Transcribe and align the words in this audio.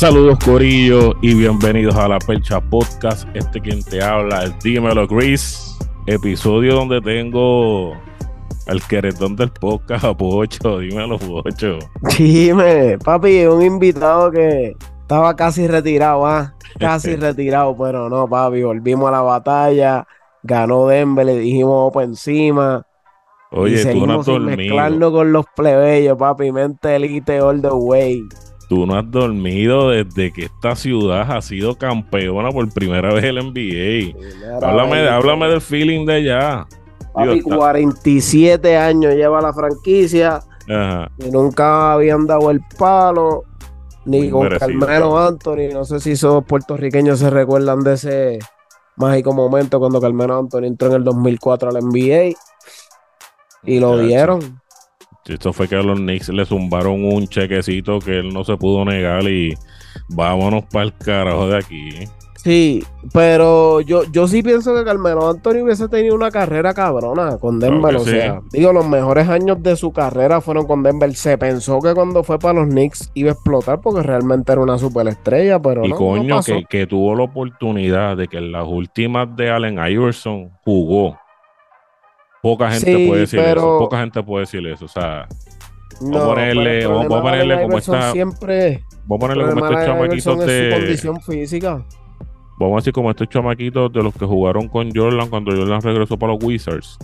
Saludos 0.00 0.38
Corillo 0.42 1.14
y 1.20 1.34
bienvenidos 1.34 1.94
a 1.94 2.08
la 2.08 2.18
Percha 2.18 2.58
Podcast. 2.58 3.28
Este 3.34 3.60
quien 3.60 3.84
te 3.84 4.02
habla 4.02 4.44
es 4.44 4.58
Dímelo 4.60 5.06
Chris. 5.06 5.76
Episodio 6.06 6.74
donde 6.74 7.02
tengo 7.02 7.94
al 8.70 8.80
queretón 8.86 9.34
del 9.34 9.50
podcast 9.50 10.04
a 10.04 10.16
Pocho. 10.16 10.78
Dímelo 10.78 11.18
Pocho. 11.18 11.78
Dime, 12.16 12.98
papi, 13.04 13.44
un 13.46 13.62
invitado 13.62 14.30
que 14.30 14.76
estaba 15.02 15.34
casi 15.34 15.66
retirado, 15.66 16.24
¿ah? 16.24 16.54
Casi 16.78 17.16
retirado, 17.16 17.76
pero 17.76 18.08
no, 18.08 18.28
papi, 18.28 18.62
volvimos 18.62 19.08
a 19.08 19.12
la 19.12 19.22
batalla. 19.22 20.06
Ganó 20.44 20.86
Denver, 20.86 21.26
le 21.26 21.38
dijimos 21.38 21.92
por 21.92 22.04
encima. 22.04 22.86
Oye, 23.50 23.84
tú 23.92 24.06
no 24.06 24.20
has 24.20 24.26
dormido. 24.26 24.56
Mezclando 24.56 25.12
con 25.12 25.32
los 25.32 25.44
plebeyos, 25.56 26.16
papi, 26.16 26.52
mente 26.52 26.94
elite 26.94 27.40
all 27.40 27.60
the 27.60 27.68
way. 27.72 28.22
Tú 28.68 28.86
no 28.86 28.96
has 28.96 29.10
dormido 29.10 29.90
desde 29.90 30.32
que 30.32 30.44
esta 30.44 30.76
ciudad 30.76 31.28
ha 31.28 31.42
sido 31.42 31.74
campeona 31.74 32.50
por 32.50 32.72
primera 32.72 33.12
vez 33.12 33.24
en 33.24 33.36
el 33.36 33.52
NBA. 33.52 34.64
Háblame, 34.64 35.08
háblame 35.08 35.48
del 35.48 35.60
feeling 35.60 36.06
de 36.06 36.14
allá. 36.14 36.68
Papi, 37.12 37.42
47 37.42 38.76
años 38.76 39.14
lleva 39.14 39.40
la 39.40 39.52
franquicia 39.52 40.40
y 41.18 41.30
nunca 41.30 41.92
habían 41.92 42.26
dado 42.26 42.50
el 42.50 42.60
palo. 42.78 43.44
Ni 44.06 44.30
con 44.30 44.48
Carmelo 44.48 45.18
Anthony. 45.18 45.72
No 45.72 45.84
sé 45.84 46.00
si 46.00 46.12
esos 46.12 46.44
puertorriqueños 46.44 47.18
se 47.18 47.28
recuerdan 47.28 47.80
de 47.80 47.92
ese 47.94 48.38
mágico 48.96 49.32
momento 49.34 49.78
cuando 49.78 50.00
Carmelo 50.00 50.38
Anthony 50.38 50.64
entró 50.64 50.88
en 50.88 50.94
el 50.94 51.04
2004 51.04 51.68
al 51.68 51.84
NBA. 51.84 52.34
Y 53.64 53.78
lo 53.78 53.98
dieron. 53.98 54.60
Esto 55.26 55.52
fue 55.52 55.68
que 55.68 55.76
a 55.76 55.82
los 55.82 55.98
Knicks 55.98 56.30
le 56.30 56.46
zumbaron 56.46 57.04
un 57.04 57.28
chequecito 57.28 57.98
que 58.00 58.18
él 58.18 58.32
no 58.32 58.42
se 58.42 58.56
pudo 58.56 58.84
negar 58.84 59.22
y 59.24 59.54
vámonos 60.08 60.64
para 60.72 60.86
el 60.86 60.96
carajo 60.96 61.46
de 61.46 61.58
aquí. 61.58 61.90
Sí, 62.42 62.82
pero 63.12 63.82
yo, 63.82 64.04
yo 64.10 64.26
sí 64.26 64.42
pienso 64.42 64.74
que 64.74 64.82
Carmelo 64.82 65.28
Anthony 65.28 65.62
hubiese 65.62 65.88
tenido 65.88 66.14
una 66.14 66.30
carrera 66.30 66.72
cabrona 66.72 67.36
con 67.36 67.60
Denver. 67.60 67.96
o 67.96 68.00
sea, 68.00 68.40
digo, 68.50 68.72
los 68.72 68.88
mejores 68.88 69.28
años 69.28 69.62
de 69.62 69.76
su 69.76 69.92
carrera 69.92 70.40
fueron 70.40 70.66
con 70.66 70.82
Denver. 70.82 71.14
Se 71.14 71.36
pensó 71.36 71.80
que 71.80 71.92
cuando 71.92 72.24
fue 72.24 72.38
para 72.38 72.60
los 72.60 72.68
Knicks 72.68 73.10
iba 73.14 73.30
a 73.30 73.32
explotar 73.34 73.80
porque 73.80 74.02
realmente 74.02 74.52
era 74.52 74.62
una 74.62 74.78
superestrella, 74.78 75.60
pero 75.60 75.84
y 75.84 75.90
no. 75.90 75.96
coño, 75.96 76.40
que, 76.42 76.64
que 76.64 76.86
tuvo 76.86 77.14
la 77.14 77.24
oportunidad 77.24 78.16
de 78.16 78.26
que 78.26 78.38
en 78.38 78.52
las 78.52 78.66
últimas 78.66 79.36
de 79.36 79.50
Allen 79.50 79.78
Iverson 79.78 80.50
jugó 80.64 81.16
Poca 82.42 82.70
gente 82.70 83.06
puede 83.06 83.20
decir 83.20 83.40
eso. 83.40 83.78
Poca 83.78 84.00
gente 84.00 84.22
puede 84.22 84.44
decir 84.44 84.66
eso. 84.66 84.86
O 84.86 84.88
sea, 84.88 85.28
vamos 86.00 86.22
a 86.22 86.26
ponerle, 86.26 86.86
vamos 86.86 87.18
a 87.18 87.22
ponerle 87.22 87.62
como 87.62 87.78
está. 87.78 88.12
Siempre. 88.12 88.82
Vamos 89.04 89.24
a 89.24 89.28
ponerle 89.28 89.52
como 89.52 89.66
estos 89.66 89.84
chamaquitos 89.84 90.46
de. 90.46 90.70
condición 90.72 91.20
física. 91.20 91.84
Vamos 92.60 92.76
a 92.76 92.80
decir 92.80 92.92
como 92.92 93.10
estos 93.10 93.26
chamaquitos 93.30 93.90
de 93.90 94.02
los 94.02 94.12
que 94.12 94.26
jugaron 94.26 94.68
con 94.68 94.90
Jordan 94.94 95.30
cuando 95.30 95.50
Jordan 95.50 95.80
regresó 95.80 96.18
para 96.18 96.34
los 96.34 96.44
Wizards. 96.44 96.98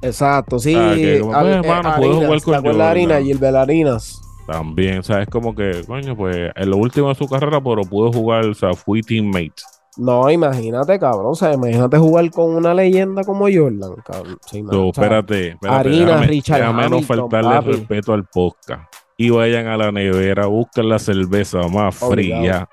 Exacto, 0.00 0.58
sí. 0.58 0.72
Que, 0.72 1.20
como, 1.20 1.32
pues, 1.32 1.56
hermano, 1.56 1.94
puedo 1.98 2.14
jugar 2.14 2.42
con 2.42 2.54
Jordan. 2.64 3.26
y 3.26 3.30
el 3.32 3.38
Belarinas. 3.38 4.22
También, 4.46 4.98
o 4.98 5.02
sea, 5.02 5.20
es 5.20 5.28
como 5.28 5.54
que, 5.54 5.82
coño, 5.86 6.16
pues 6.16 6.50
en 6.56 6.70
lo 6.70 6.78
último 6.78 7.10
de 7.10 7.14
su 7.14 7.28
carrera, 7.28 7.62
pero 7.62 7.82
pudo 7.82 8.10
jugar, 8.10 8.46
o 8.46 8.54
sea, 8.54 8.72
fui 8.72 9.02
teammate. 9.02 9.62
No, 9.98 10.30
imagínate, 10.30 10.98
cabrón. 10.98 11.26
O 11.26 11.34
sea, 11.34 11.52
imagínate 11.52 11.98
jugar 11.98 12.30
con 12.30 12.54
una 12.54 12.72
leyenda 12.72 13.24
como 13.24 13.44
Jordan, 13.52 13.94
cabrón. 14.04 14.38
no, 14.64 14.88
espérate, 14.88 15.48
espérate. 15.48 15.78
Harina, 15.78 16.06
déjame, 16.06 16.26
Richard 16.28 16.60
déjame 16.60 16.88
no 16.88 17.02
faltarle 17.02 17.60
respeto 17.60 18.14
al 18.14 18.24
podcast. 18.24 18.90
Y 19.18 19.28
vayan 19.28 19.66
a 19.66 19.76
la 19.76 19.92
nevera, 19.92 20.46
busquen 20.46 20.88
la 20.88 20.98
cerveza 20.98 21.68
más 21.68 21.94
fría. 21.94 22.66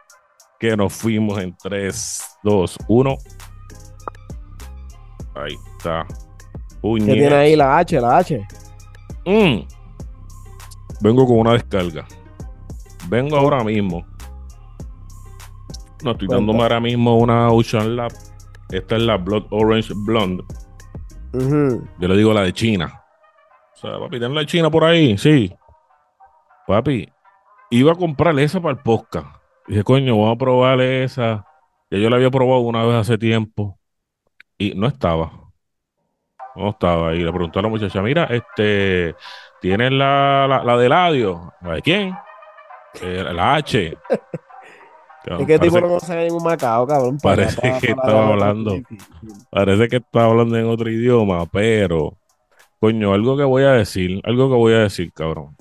Que 0.59 0.75
nos 0.75 0.94
fuimos 0.94 1.40
en 1.40 1.56
3, 1.56 2.38
2, 2.44 2.78
1. 2.88 3.18
Ahí 5.36 5.56
está. 5.78 6.06
¿Qué 6.81 7.14
tiene 7.14 7.36
ahí 7.36 7.56
la 7.56 7.78
H, 7.78 8.00
la 8.00 8.18
H? 8.18 8.46
Mm. 9.25 9.62
Vengo 11.02 11.25
con 11.25 11.40
una 11.40 11.53
descarga. 11.53 12.06
Vengo 13.08 13.38
ahora 13.38 13.64
mismo 13.64 14.06
no, 16.03 16.12
estoy 16.12 16.28
dándome 16.30 16.62
ahora 16.62 16.80
mismo 16.80 17.18
una 17.18 17.50
Ocean 17.50 17.96
Lab. 17.96 18.12
Esta 18.72 18.96
es 18.96 19.02
la 19.02 19.18
Blood 19.18 19.47
Orange 19.50 19.94
Blonde. 20.06 20.44
Yo 21.34 22.08
le 22.08 22.18
digo 22.18 22.34
la 22.34 22.41
de 22.41 22.53
China. 22.53 23.03
O 23.74 23.78
sea, 23.78 24.00
papi, 24.00 24.12
¿tienen 24.12 24.34
la 24.34 24.41
de 24.41 24.47
China 24.47 24.70
por 24.70 24.86
ahí? 24.86 25.18
Sí. 25.18 25.53
Papi, 26.68 27.09
iba 27.72 27.91
a 27.91 27.96
comprarle 27.96 28.44
esa 28.44 28.62
para 28.62 28.76
el 28.76 28.81
podcast. 28.81 29.38
Dije, 29.69 29.84
coño, 29.84 30.18
vamos 30.18 30.35
a 30.35 30.38
probarle 30.40 31.03
esa. 31.03 31.46
Ya 31.91 32.00
yo 32.00 32.09
la 32.09 32.16
había 32.16 32.31
probado 32.31 32.62
una 32.62 32.84
vez 32.84 32.96
hace 32.96 33.19
tiempo. 33.19 33.78
Y 34.57 34.74
no 34.74 34.88
estaba. 34.88 35.31
No 36.56 36.72
estaba. 36.72 37.13
Y 37.13 37.19
le 37.19 37.31
pregunté 37.31 37.59
a 37.59 37.62
la 37.62 37.69
muchacha, 37.69 38.02
mira, 38.02 38.24
este, 38.25 39.16
¿tienes 39.62 39.91
la, 39.91 40.47
la, 40.50 40.63
la 40.63 40.75
de 40.75 40.90
Ladio? 40.90 41.53
¿La 41.62 41.74
de 41.74 41.81
quién? 41.84 42.16
Eh, 43.00 43.24
la 43.31 43.56
H. 43.56 43.96
¿Y 45.38 45.46
qué 45.46 45.59
tipo 45.59 45.79
no 45.79 46.00
se 46.00 46.25
en 46.25 46.34
un 46.34 46.44
macao, 46.44 46.88
cabrón? 46.88 47.19
Parece 47.22 47.62
que 47.79 47.91
estaba 47.91 48.29
hablando. 48.29 48.75
Parece 49.52 49.88
que 49.88 49.97
estaba 49.97 50.25
hablando 50.25 50.58
en 50.58 50.66
otro 50.66 50.90
idioma, 50.90 51.46
pero. 51.46 52.18
Coño, 52.79 53.13
algo 53.13 53.38
que 53.38 53.44
voy 53.44 53.63
a 53.63 53.74
decir, 53.74 54.19
algo 54.24 54.50
que 54.50 54.56
voy 54.56 54.74
a 54.74 54.79
decir, 54.79 55.12
cabrón. 55.13 55.56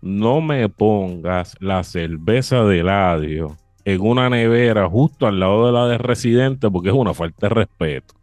No 0.00 0.40
me 0.40 0.68
pongas 0.68 1.56
la 1.60 1.82
cerveza 1.82 2.64
de 2.64 2.82
Ladio 2.82 3.56
en 3.84 4.00
una 4.00 4.30
nevera 4.30 4.88
justo 4.88 5.26
al 5.26 5.40
lado 5.40 5.66
de 5.66 5.72
la 5.72 5.86
de 5.86 5.98
Residente 5.98 6.70
porque 6.70 6.90
es 6.90 6.94
una 6.94 7.14
falta 7.14 7.48
de 7.48 7.54
respeto. 7.54 8.14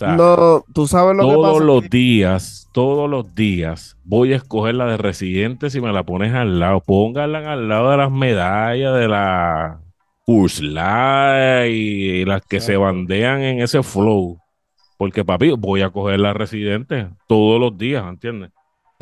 no, 0.00 0.64
tú 0.72 0.86
sabes 0.86 1.16
lo 1.16 1.22
que 1.22 1.28
pasa. 1.28 1.42
Todos 1.42 1.62
los 1.62 1.90
días, 1.90 2.68
todos 2.72 3.10
los 3.10 3.34
días 3.34 3.96
voy 4.04 4.32
a 4.32 4.36
escoger 4.36 4.76
la 4.76 4.86
de 4.86 4.96
Residente 4.96 5.70
si 5.70 5.80
me 5.80 5.92
la 5.92 6.04
pones 6.04 6.32
al 6.32 6.58
lado. 6.58 6.80
Póngala 6.80 7.52
al 7.52 7.68
lado 7.68 7.90
de 7.90 7.96
las 7.96 8.10
medallas 8.10 8.94
de 8.94 9.08
la 9.08 9.80
Ursula 10.26 11.66
y 11.68 12.24
las 12.24 12.42
que 12.42 12.60
se 12.60 12.76
bandean 12.76 13.42
en 13.42 13.60
ese 13.60 13.82
flow. 13.82 14.38
Porque, 14.96 15.24
papi, 15.24 15.50
voy 15.50 15.82
a 15.82 15.90
coger 15.90 16.20
la 16.20 16.32
residente 16.32 17.08
todos 17.26 17.60
los 17.60 17.76
días, 17.76 18.04
¿entiendes? 18.08 18.50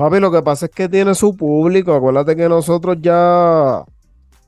Papi, 0.02 0.18
lo 0.18 0.32
que 0.32 0.42
pasa 0.42 0.66
es 0.66 0.72
que 0.72 0.88
tiene 0.88 1.14
su 1.14 1.36
público. 1.36 1.94
Acuérdate 1.94 2.34
que 2.34 2.48
nosotros 2.48 2.96
ya 3.00 3.84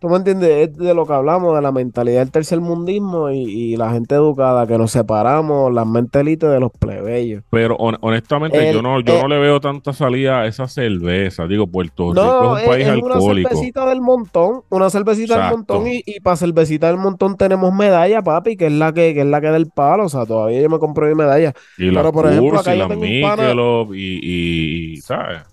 ¿Tú 0.04 0.10
me 0.10 0.18
entiendes? 0.18 0.68
Es 0.68 0.76
de 0.76 0.92
lo 0.92 1.06
que 1.06 1.14
hablamos, 1.14 1.56
de 1.56 1.62
la 1.62 1.72
mentalidad 1.72 2.18
del 2.18 2.30
tercermundismo 2.30 3.30
y, 3.30 3.38
y 3.38 3.76
la 3.78 3.90
gente 3.90 4.14
educada, 4.14 4.66
que 4.66 4.76
nos 4.76 4.90
separamos, 4.90 5.72
las 5.72 5.86
mentalitas 5.86 6.52
de 6.52 6.60
los 6.60 6.70
plebeyos. 6.72 7.42
Pero 7.48 7.74
honestamente, 7.76 8.70
yo 8.70 8.82
no 8.82 9.00
yo 9.00 9.22
no 9.22 9.28
le 9.28 9.38
veo 9.38 9.60
tanta 9.60 9.94
salida 9.94 10.42
a 10.42 10.46
esa 10.46 10.68
cerveza. 10.68 11.46
Digo, 11.46 11.66
Puerto 11.68 12.10
Rico 12.10 12.58
es 12.58 12.64
un 12.64 12.70
país 12.70 12.86
alcohólico. 12.86 13.48
una 13.48 13.56
cervecita 13.56 13.86
del 13.86 14.02
montón, 14.02 14.60
una 14.68 14.90
cervecita 14.90 15.38
del 15.38 15.56
montón 15.56 15.86
y, 15.86 16.02
y 16.04 16.20
para 16.20 16.36
cervecita 16.36 16.88
del 16.88 16.98
montón 16.98 17.38
tenemos 17.38 17.72
medalla, 17.72 18.20
papi, 18.20 18.58
que 18.58 18.66
es 18.66 18.72
la 18.72 18.92
que, 18.92 19.14
que 19.14 19.22
es 19.22 19.26
la 19.26 19.40
que 19.40 19.52
del 19.52 19.70
palo. 19.70 20.04
O 20.04 20.08
sea, 20.10 20.26
todavía 20.26 20.60
yo 20.60 20.68
me 20.68 20.78
compré 20.78 21.08
mi 21.08 21.14
medalla. 21.14 21.54
Y 21.78 21.90
Pero, 21.90 22.12
por 22.12 22.30
ejemplo, 22.30 22.60
acá 22.60 22.76
y 22.76 22.78
yo 22.78 22.88
tengo 22.88 23.04
un 23.04 23.22
pana... 23.22 23.54
y, 23.94 24.92
y, 24.92 24.96
¿sabes? 24.98 25.44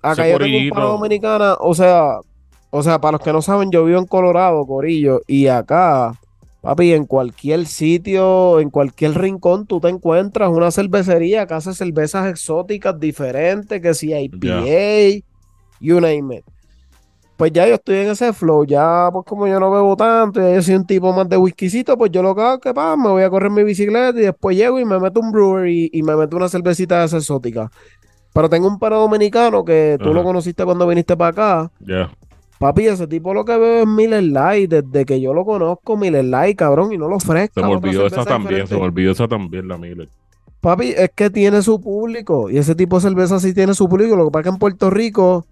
Acá 0.00 0.26
yo 0.30 0.38
tengo 0.38 0.56
un 0.56 0.70
pana 0.70 0.86
dominicana, 0.86 1.56
o 1.60 1.74
sea 1.74 2.16
o 2.74 2.82
sea, 2.82 3.02
para 3.02 3.12
los 3.12 3.20
que 3.20 3.34
no 3.34 3.42
saben, 3.42 3.70
yo 3.70 3.84
vivo 3.84 3.98
en 3.98 4.06
Colorado, 4.06 4.64
Corillo, 4.66 5.20
y 5.26 5.46
acá, 5.46 6.18
papi, 6.62 6.94
en 6.94 7.04
cualquier 7.04 7.66
sitio, 7.66 8.60
en 8.60 8.70
cualquier 8.70 9.12
rincón, 9.12 9.66
tú 9.66 9.78
te 9.78 9.90
encuentras 9.90 10.48
una 10.48 10.70
cervecería 10.70 11.46
que 11.46 11.52
hace 11.52 11.74
cervezas 11.74 12.30
exóticas 12.30 12.98
diferentes, 12.98 13.78
que 13.82 13.92
si 13.92 14.14
hay 14.14 14.30
PA, 14.30 15.22
you 15.80 16.00
name 16.00 16.38
it. 16.38 16.44
Pues 17.36 17.52
ya 17.52 17.68
yo 17.68 17.74
estoy 17.74 17.96
en 17.96 18.10
ese 18.10 18.32
flow, 18.32 18.64
ya 18.64 19.10
pues 19.12 19.26
como 19.26 19.46
yo 19.46 19.60
no 19.60 19.70
bebo 19.70 19.94
tanto, 19.94 20.40
ya 20.40 20.54
yo 20.54 20.62
soy 20.62 20.76
un 20.76 20.86
tipo 20.86 21.12
más 21.12 21.28
de 21.28 21.36
whiskycito, 21.36 21.98
pues 21.98 22.10
yo 22.10 22.22
lo 22.22 22.34
que 22.34 22.40
hago 22.40 22.58
que 22.58 22.72
pa, 22.72 22.96
me 22.96 23.10
voy 23.10 23.22
a 23.22 23.28
correr 23.28 23.50
mi 23.50 23.64
bicicleta 23.64 24.18
y 24.18 24.22
después 24.22 24.56
llego 24.56 24.80
y 24.80 24.86
me 24.86 24.98
meto 24.98 25.20
un 25.20 25.30
brewery 25.30 25.90
y, 25.92 26.02
me 26.02 26.16
meto 26.16 26.38
una 26.38 26.48
cervecita 26.48 27.00
de 27.00 27.04
esa 27.04 27.18
exótica. 27.18 27.70
Pero 28.32 28.48
tengo 28.48 28.66
un 28.66 28.78
paro 28.78 28.98
dominicano 28.98 29.62
que 29.62 29.98
tú 30.02 30.14
lo 30.14 30.22
conociste 30.22 30.64
cuando 30.64 30.86
viniste 30.86 31.18
para 31.18 31.30
acá. 31.30 31.70
Ya. 31.80 32.10
Papi, 32.62 32.86
ese 32.86 33.08
tipo 33.08 33.34
lo 33.34 33.44
que 33.44 33.58
veo 33.58 33.82
es 33.82 33.88
Miller 33.88 34.22
Light. 34.22 34.70
Desde 34.70 35.04
que 35.04 35.20
yo 35.20 35.34
lo 35.34 35.44
conozco, 35.44 35.96
Miller 35.96 36.24
Light, 36.24 36.56
cabrón, 36.56 36.92
y 36.92 36.96
no 36.96 37.08
lo 37.08 37.16
ofrezco. 37.16 37.60
Se 37.60 37.66
me 37.66 37.74
olvidó 37.74 38.06
esa 38.06 38.24
también, 38.24 38.68
se 38.68 38.76
me 38.76 38.82
olvidó 38.82 39.10
esa 39.10 39.26
también, 39.26 39.66
la 39.66 39.76
Miller. 39.76 40.08
Papi, 40.60 40.94
es 40.96 41.10
que 41.10 41.28
tiene 41.28 41.60
su 41.62 41.80
público 41.80 42.48
y 42.48 42.58
ese 42.58 42.76
tipo 42.76 42.94
de 42.94 43.02
cerveza 43.02 43.40
sí 43.40 43.52
tiene 43.52 43.74
su 43.74 43.88
público. 43.88 44.14
Lo 44.14 44.26
que 44.26 44.30
pasa 44.30 44.40
es 44.42 44.44
que 44.44 44.50
en 44.50 44.58
Puerto 44.60 44.90
Rico, 44.90 45.44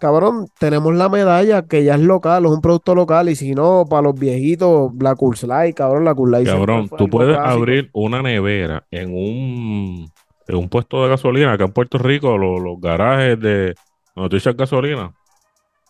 cabrón, 0.00 0.48
tenemos 0.58 0.92
la 0.96 1.08
medalla 1.08 1.62
que 1.62 1.84
ya 1.84 1.94
es 1.94 2.00
local, 2.00 2.44
es 2.44 2.50
un 2.50 2.60
producto 2.60 2.96
local 2.96 3.28
y 3.28 3.36
si 3.36 3.52
no, 3.52 3.84
para 3.88 4.02
los 4.02 4.18
viejitos, 4.18 4.90
la 4.98 5.14
Cool 5.14 5.36
Light, 5.46 5.76
cabrón, 5.76 6.04
la 6.04 6.14
Cool 6.16 6.32
Light. 6.32 6.48
Cabrón, 6.48 6.90
tú 6.98 7.08
puedes 7.08 7.38
abrir 7.38 7.88
una 7.92 8.20
nevera 8.20 8.82
en 8.90 9.14
un, 9.14 10.10
en 10.48 10.56
un 10.56 10.68
puesto 10.68 11.04
de 11.04 11.08
gasolina 11.08 11.52
acá 11.52 11.66
en 11.66 11.72
Puerto 11.72 11.98
Rico, 11.98 12.36
los, 12.36 12.80
garajes 12.80 13.38
de 13.38 13.76
noticias 14.16 14.56
gasolina. 14.56 15.12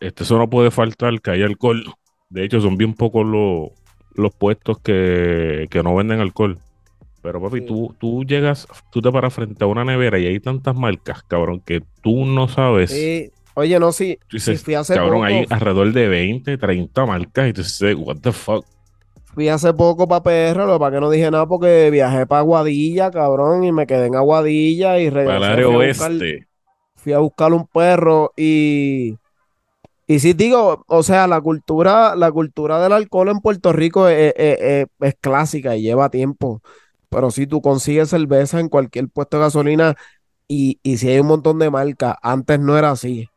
Este, 0.00 0.24
eso 0.24 0.38
no 0.38 0.48
puede 0.50 0.70
faltar 0.70 1.20
que 1.20 1.30
haya 1.30 1.46
alcohol. 1.46 1.84
De 2.28 2.44
hecho, 2.44 2.60
son 2.60 2.76
bien 2.76 2.94
pocos 2.94 3.24
los, 3.26 3.70
los 4.14 4.34
puestos 4.34 4.78
que, 4.78 5.66
que 5.70 5.82
no 5.82 5.94
venden 5.94 6.20
alcohol. 6.20 6.58
Pero 7.22 7.42
papi, 7.42 7.62
tú, 7.62 7.94
tú 7.98 8.24
llegas, 8.24 8.68
tú 8.92 9.02
te 9.02 9.10
paras 9.10 9.34
frente 9.34 9.64
a 9.64 9.66
una 9.66 9.84
nevera 9.84 10.18
y 10.18 10.26
hay 10.26 10.38
tantas 10.38 10.76
marcas, 10.76 11.22
cabrón, 11.24 11.60
que 11.60 11.82
tú 12.00 12.24
no 12.24 12.46
sabes. 12.46 12.90
Sí. 12.90 13.32
Oye, 13.54 13.80
no, 13.80 13.90
sí. 13.90 14.18
fui 14.62 14.74
hace 14.74 14.94
cabrón, 14.94 15.24
hay 15.24 15.46
alrededor 15.48 15.90
de 15.92 16.08
20, 16.08 16.58
30 16.58 17.06
marcas 17.06 17.48
y 17.48 17.52
tú 17.54 17.62
dices, 17.62 17.96
what 17.98 18.18
the 18.20 18.30
fuck. 18.30 18.66
Fui 19.34 19.48
hace 19.48 19.72
poco 19.72 20.06
para 20.06 20.22
PR, 20.22 20.66
lo 20.66 20.78
para 20.78 20.94
que 20.94 21.00
no 21.00 21.10
dije 21.10 21.30
nada 21.30 21.46
porque 21.46 21.90
viajé 21.90 22.26
para 22.26 22.40
Aguadilla, 22.40 23.10
cabrón, 23.10 23.64
y 23.64 23.72
me 23.72 23.86
quedé 23.86 24.06
en 24.06 24.14
Aguadilla 24.14 24.98
y 24.98 25.08
regresé. 25.08 25.40
Para 25.40 25.46
el 25.46 25.52
área 25.52 25.68
oeste. 25.68 26.46
fui 26.96 27.12
a 27.14 27.18
buscar 27.18 27.52
un 27.54 27.66
perro 27.66 28.32
y 28.36 29.16
y 30.06 30.20
sí 30.20 30.34
digo, 30.34 30.84
o 30.86 31.02
sea, 31.02 31.26
la 31.26 31.40
cultura, 31.40 32.14
la 32.14 32.30
cultura 32.30 32.80
del 32.80 32.92
alcohol 32.92 33.28
en 33.28 33.40
Puerto 33.40 33.72
Rico 33.72 34.08
es, 34.08 34.86
clásica 35.20 35.74
y 35.74 35.82
lleva 35.82 36.10
tiempo. 36.10 36.62
Pero 37.08 37.30
si 37.32 37.46
tú 37.46 37.60
consigues 37.60 38.10
cerveza 38.10 38.60
en 38.60 38.68
cualquier 38.68 39.08
puesto 39.08 39.38
de 39.38 39.44
gasolina 39.44 39.96
y, 40.46 40.78
si 40.84 41.08
hay 41.08 41.18
un 41.18 41.26
montón 41.26 41.58
de 41.58 41.70
marcas, 41.70 42.16
antes 42.22 42.60
no 42.60 42.78
era 42.78 42.92
así. 42.92 43.28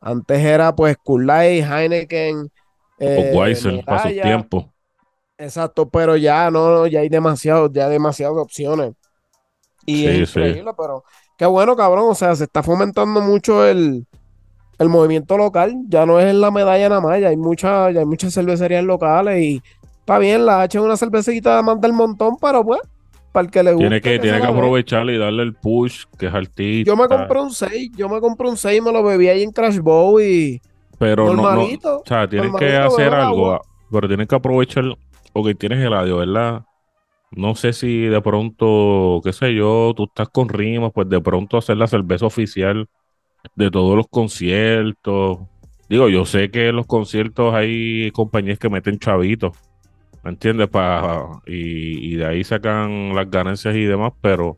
Antes 0.00 0.40
era 0.40 0.74
pues 0.74 0.96
Cool 1.02 1.30
Heineken, 1.30 2.50
eh, 2.98 3.32
Weiser, 3.34 3.82
para 3.84 4.02
su 4.02 4.20
tiempo. 4.20 4.70
Exacto, 5.38 5.88
pero 5.88 6.16
ya 6.16 6.50
no, 6.50 6.86
ya 6.86 7.00
hay 7.00 7.08
demasiado, 7.08 7.72
ya 7.72 7.88
demasiadas 7.88 8.36
opciones. 8.36 8.92
Y 9.86 10.06
es 10.06 10.28
increíble, 10.28 10.72
pero 10.76 11.04
qué 11.38 11.46
bueno, 11.46 11.74
cabrón. 11.74 12.10
O 12.10 12.14
sea, 12.14 12.36
se 12.36 12.44
está 12.44 12.62
fomentando 12.62 13.20
mucho 13.20 13.66
el, 13.66 14.06
el 14.82 14.88
movimiento 14.88 15.36
local. 15.36 15.74
Ya 15.88 16.04
no 16.06 16.20
es 16.20 16.26
en 16.26 16.40
la 16.40 16.50
medalla 16.50 16.88
nada 16.88 17.00
más, 17.00 17.20
ya 17.20 17.28
hay, 17.28 17.36
mucha, 17.36 17.90
ya 17.90 18.00
hay 18.00 18.06
muchas 18.06 18.34
cervecerías 18.34 18.84
locales 18.84 19.42
y 19.42 19.62
está 20.00 20.18
bien, 20.18 20.44
la 20.44 20.62
H 20.62 20.78
es 20.78 20.84
una 20.84 20.96
cervecita 20.96 21.62
más 21.62 21.80
del 21.80 21.92
montón, 21.92 22.36
pero 22.40 22.64
pues 22.64 22.80
para 23.32 23.46
el 23.46 23.50
que 23.50 23.62
le 23.62 23.72
guste. 23.72 23.88
Tiene 23.88 24.00
que, 24.00 24.18
tiene 24.18 24.40
que 24.40 24.46
aprovechar 24.46 25.08
y 25.08 25.16
darle 25.16 25.42
el 25.42 25.54
push, 25.54 26.04
que 26.18 26.26
es 26.26 26.34
artista. 26.34 26.88
Yo 26.88 26.96
me 26.96 27.08
compré 27.08 27.40
un 27.40 27.50
6, 27.50 27.92
yo 27.96 28.08
me 28.08 28.20
compré 28.20 28.48
un 28.48 28.56
6 28.56 28.78
y 28.78 28.80
me 28.82 28.92
lo 28.92 29.02
bebí 29.02 29.28
ahí 29.28 29.42
en 29.42 29.50
Crash 29.50 29.78
Bow 29.78 30.20
y. 30.20 30.60
Pero 30.98 31.34
no, 31.34 31.42
O 31.42 32.02
sea, 32.04 32.28
tienen 32.28 32.54
que 32.54 32.76
hacer 32.76 33.12
algo, 33.12 33.60
pero 33.90 34.06
tienen 34.06 34.26
que 34.26 34.34
aprovechar. 34.36 34.84
Porque 35.32 35.54
tienes 35.54 35.78
el 35.84 35.94
audio, 35.94 36.18
¿verdad? 36.18 36.62
No 37.30 37.54
sé 37.54 37.72
si 37.72 38.02
de 38.02 38.20
pronto, 38.20 39.22
qué 39.24 39.32
sé 39.32 39.54
yo, 39.54 39.94
tú 39.96 40.04
estás 40.04 40.28
con 40.28 40.50
rimas, 40.50 40.92
pues 40.94 41.08
de 41.08 41.20
pronto 41.20 41.56
hacer 41.56 41.78
la 41.78 41.86
cerveza 41.86 42.26
oficial 42.26 42.86
de 43.54 43.70
todos 43.70 43.96
los 43.96 44.06
conciertos. 44.08 45.38
Digo, 45.88 46.08
yo 46.08 46.24
sé 46.24 46.50
que 46.50 46.68
en 46.68 46.76
los 46.76 46.86
conciertos 46.86 47.54
hay 47.54 48.10
compañías 48.12 48.58
que 48.58 48.70
meten 48.70 48.98
chavitos 48.98 49.52
¿me 50.22 50.30
entiendes? 50.30 50.68
y, 51.46 52.14
de 52.16 52.26
ahí 52.26 52.44
sacan 52.44 53.14
las 53.14 53.30
ganancias 53.30 53.74
y 53.74 53.84
demás, 53.84 54.12
pero 54.20 54.56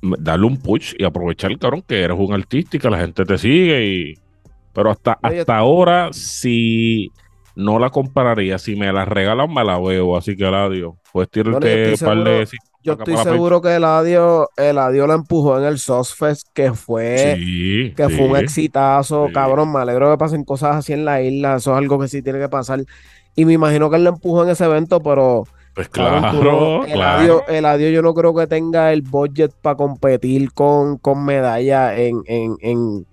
darle 0.00 0.46
un 0.46 0.58
push 0.58 0.94
y 0.98 1.04
aprovechar, 1.04 1.56
cabrón, 1.58 1.82
que 1.86 2.02
eres 2.02 2.16
un 2.18 2.32
artista 2.32 2.76
y 2.76 2.80
que 2.80 2.90
la 2.90 2.98
gente 2.98 3.24
te 3.24 3.38
sigue 3.38 3.86
y... 3.86 4.14
Pero 4.72 4.90
hasta, 4.90 5.18
hasta 5.22 5.56
ahora, 5.56 6.12
si 6.12 7.12
no 7.54 7.78
la 7.78 7.90
compararía, 7.90 8.58
si 8.58 8.74
me 8.74 8.92
la 8.92 9.04
regalan, 9.04 9.52
me 9.52 9.62
la 9.62 9.78
veo, 9.78 10.16
así 10.16 10.36
que 10.36 10.50
la 10.50 10.64
adiós. 10.64 10.94
Pues 11.12 11.30
tirarte 11.30 11.92
un 11.92 11.98
par 11.98 12.24
de... 12.24 12.48
Yo 12.84 12.92
estoy 12.92 13.16
seguro 13.16 13.62
que 13.62 13.74
el 13.74 13.84
adiós, 13.84 14.46
el 14.58 14.76
adiós 14.76 15.08
la 15.08 15.14
empujó 15.14 15.58
en 15.58 15.64
el 15.64 15.78
Sosfest, 15.78 16.48
que 16.52 16.74
fue, 16.74 17.40
que 17.96 18.08
fue 18.10 18.28
un 18.28 18.36
exitazo, 18.36 19.28
cabrón. 19.32 19.72
Me 19.72 19.78
alegro 19.78 20.10
que 20.10 20.18
pasen 20.18 20.44
cosas 20.44 20.76
así 20.76 20.92
en 20.92 21.06
la 21.06 21.22
isla. 21.22 21.56
Eso 21.56 21.72
es 21.72 21.78
algo 21.78 21.98
que 21.98 22.08
sí 22.08 22.20
tiene 22.20 22.38
que 22.38 22.50
pasar. 22.50 22.80
Y 23.34 23.46
me 23.46 23.54
imagino 23.54 23.88
que 23.88 23.96
él 23.96 24.04
lo 24.04 24.10
empujó 24.10 24.44
en 24.44 24.50
ese 24.50 24.66
evento, 24.66 25.00
pero. 25.00 25.44
Pues 25.74 25.88
claro, 25.88 26.84
el, 26.84 27.64
Adiós, 27.64 27.90
yo 27.90 28.02
no 28.02 28.12
creo 28.12 28.34
que 28.34 28.46
tenga 28.46 28.92
el 28.92 29.00
budget 29.00 29.52
para 29.62 29.76
competir 29.76 30.52
con, 30.52 30.98
con 30.98 31.24
medalla 31.24 31.96
en, 31.96 32.22
en, 32.26 33.06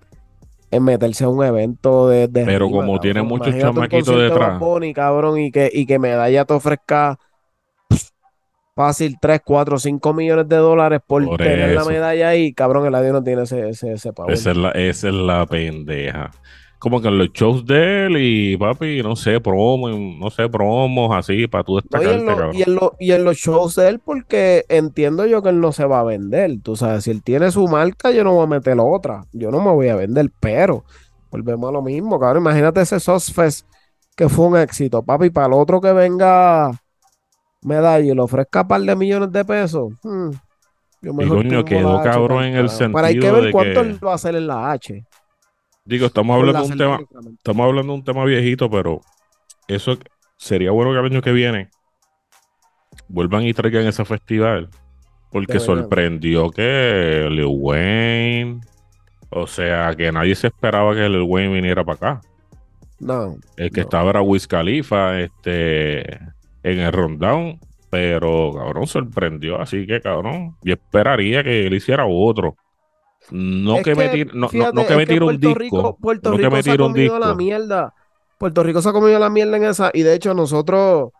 en, 0.70 0.84
meterse 0.84 1.24
a 1.24 1.30
un 1.30 1.46
evento 1.46 2.10
de. 2.10 2.28
pero 2.28 2.70
como 2.70 3.00
tiene 3.00 3.24
muchos 3.24 3.58
chamaquitos 3.58 4.20
detrás. 4.20 4.62
cabrón, 4.94 5.40
y 5.40 5.50
que, 5.50 5.72
y 5.74 5.86
que 5.86 5.98
medalla 5.98 6.44
te 6.44 6.54
ofrezca 6.54 7.18
fácil 8.76 9.18
3, 9.22 9.42
4, 9.44 9.78
5 9.78 10.14
millones 10.14 10.50
de 10.50 10.56
dólares 10.58 11.02
por, 11.06 11.38
tener 11.38 11.76
la 11.76 11.86
medalla 11.86 12.30
ahí, 12.30 12.54
cabrón, 12.54 12.86
el 12.86 12.96
adiós 12.96 13.14
no 13.14 13.24
tiene 13.24 13.44
ese, 13.44 13.70
ese, 13.70 13.94
ese 13.94 14.12
Esa 14.28 14.52
es, 14.52 14.58
la, 14.58 14.72
esa 14.72 15.10
es 15.10 15.14
la 15.14 15.46
pendeja 15.46 16.32
como 16.82 17.00
que 17.00 17.10
en 17.10 17.20
los 17.20 17.32
shows 17.32 17.64
de 17.68 18.08
él 18.08 18.18
y 18.18 18.58
papi, 18.58 19.04
no 19.04 19.16
sé, 19.16 19.40
promo, 19.40 19.88
no 19.88 20.32
sé, 20.32 20.50
promos 20.50 21.16
así 21.16 21.46
para 21.46 21.64
tú 21.64 21.76
destacarte, 21.76 22.58
y, 22.58 22.64
en 22.64 22.80
y, 23.00 23.12
en 23.12 23.24
los 23.24 23.38
shows 23.38 23.76
de 23.76 23.88
él, 23.88 24.00
porque 24.00 24.66
entiendo 24.68 25.28
yo 25.28 25.44
que 25.44 25.50
él 25.50 25.60
no 25.60 25.74
se 25.74 25.86
va 25.86 26.00
a 26.00 26.04
vender. 26.04 26.60
Tú 26.64 26.76
sabes, 26.76 27.04
si 27.04 27.12
él 27.12 27.22
tiene 27.22 27.52
su 27.52 27.68
marca, 27.68 28.10
yo 28.10 28.24
no 28.24 28.34
voy 28.34 28.46
a 28.46 28.48
meter 28.48 28.78
otra. 28.80 29.26
Yo 29.32 29.52
no 29.52 29.62
me 29.62 29.70
voy 29.70 29.90
a 29.90 29.96
vender, 29.96 30.32
pero 30.40 30.84
volvemos 31.30 31.70
a 31.70 31.72
lo 31.72 31.84
mismo, 31.84 32.20
cabrón. 32.20 32.42
Imagínate 32.42 32.82
ese 32.82 33.00
Sosfest 33.00 33.68
que 34.16 34.28
fue 34.28 34.48
un 34.48 34.58
éxito, 34.58 35.04
papi, 35.04 35.30
para 35.30 35.46
el 35.46 35.54
otro 35.54 35.82
que 35.82 35.94
venga 35.94 36.72
medalla 37.64 38.06
y 38.06 38.16
le 38.16 38.22
ofrezca 38.22 38.62
un 38.62 38.68
par 38.68 38.82
de 38.82 38.96
millones 38.96 39.32
de 39.32 39.46
pesos. 39.46 39.94
Hmm, 40.04 40.32
yo 41.02 41.14
coño, 41.16 41.66
quedó 41.66 42.02
cabrón 42.04 42.44
en 42.44 42.56
el 42.56 42.70
sentido. 42.70 42.94
Pero 42.94 43.08
hay 43.08 43.20
que 43.20 43.32
ver 43.32 43.52
cuánto 43.52 43.82
él 43.82 44.00
va 44.06 44.12
a 44.12 44.16
hacer 44.16 44.36
en 44.36 44.48
la 44.48 44.72
H. 44.72 45.04
Digo, 45.84 46.06
estamos 46.06 46.36
hablando 46.36 46.62
de 46.62 46.72
un 46.72 46.78
tema, 46.78 47.00
estamos 47.38 47.66
hablando 47.66 47.94
de 47.94 48.00
un 48.00 48.06
tema 48.06 48.24
viejito, 48.24 48.70
pero 48.70 49.02
eso 49.68 49.98
sería 50.38 50.72
bueno 50.72 50.92
que 50.92 51.00
el 51.00 51.06
año 51.06 51.22
que 51.22 51.32
viene 51.32 51.70
vuelvan 53.08 53.44
y 53.44 53.54
traigan 53.54 53.88
ese 53.88 54.06
festival. 54.06 54.70
Porque 55.32 55.60
sorprendió 55.60 56.50
que 56.50 57.28
Lil 57.30 57.46
Wayne, 57.48 58.60
o 59.30 59.48
sea, 59.48 59.96
que 59.96 60.12
nadie 60.12 60.36
se 60.36 60.48
esperaba 60.48 60.94
que 60.94 61.08
Lil 61.08 61.24
Wayne 61.24 61.54
viniera 61.54 61.86
para 61.86 61.96
acá. 61.96 62.22
No. 63.00 63.38
El 63.56 63.72
que 63.72 63.82
estaba 63.82 64.10
era 64.10 64.22
Wiz 64.22 64.46
Khalifa, 64.46 65.20
este, 65.22 66.20
en 66.64 66.80
el 66.80 66.92
rundown, 66.92 67.60
pero 67.90 68.54
cabrón 68.54 68.88
sorprendió, 68.88 69.60
así 69.60 69.86
que 69.86 70.02
cabrón, 70.02 70.56
y 70.64 70.72
esperaría 70.72 71.44
que 71.44 71.68
él 71.68 71.74
hiciera 71.74 72.06
otro. 72.06 72.56
No 73.30 73.82
que, 73.84 73.96
me 73.96 74.10
tire, 74.10 74.32
no, 74.34 74.50
no, 74.52 74.86
que 74.86 74.96
me 74.96 75.06
tire 75.06 75.24
un 75.24 75.40
disco. 75.40 75.56
Rico, 75.56 75.98
Puerto 76.02 76.32
Rico 76.32 76.62
se 76.62 76.72
ha 76.72 76.78
comido 76.78 77.20
la 77.20 77.36
mierda. 77.36 77.94
Puerto 78.38 78.64
Rico 78.64 78.82
se 78.82 78.90
ha 78.90 78.94
comido 78.94 79.20
la 79.20 79.30
mierda 79.30 79.58
en 79.58 79.66
esa. 79.66 79.92
Y 79.94 80.02
de 80.02 80.16
hecho, 80.16 80.34
nosotros, 80.34 81.12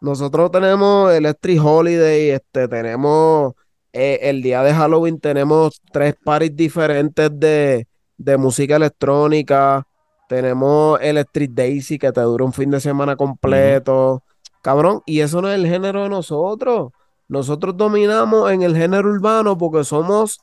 nosotros 0.00 0.50
tenemos 0.50 1.12
Electric 1.12 1.60
Holiday, 1.62 2.30
este, 2.30 2.68
tenemos 2.68 3.54
eh, 3.92 4.20
el 4.22 4.40
día 4.42 4.62
de 4.62 4.72
Halloween, 4.72 5.18
tenemos 5.18 5.80
tres 5.92 6.14
paris 6.24 6.54
diferentes 6.54 7.28
de, 7.38 7.86
de 8.16 8.36
música 8.36 8.76
electrónica. 8.76 9.84
Tenemos 10.28 11.00
Electric 11.00 11.50
Daisy, 11.52 11.98
que 11.98 12.12
te 12.12 12.20
dura 12.20 12.44
un 12.44 12.52
fin 12.52 12.70
de 12.70 12.80
semana 12.80 13.16
completo. 13.16 14.22
Cabrón, 14.68 15.00
y 15.06 15.20
eso 15.20 15.40
no 15.40 15.48
es 15.48 15.54
el 15.54 15.66
género 15.66 16.02
de 16.02 16.10
nosotros. 16.10 16.92
Nosotros 17.26 17.74
dominamos 17.74 18.52
en 18.52 18.60
el 18.60 18.76
género 18.76 19.08
urbano 19.08 19.56
porque 19.56 19.82
somos 19.82 20.40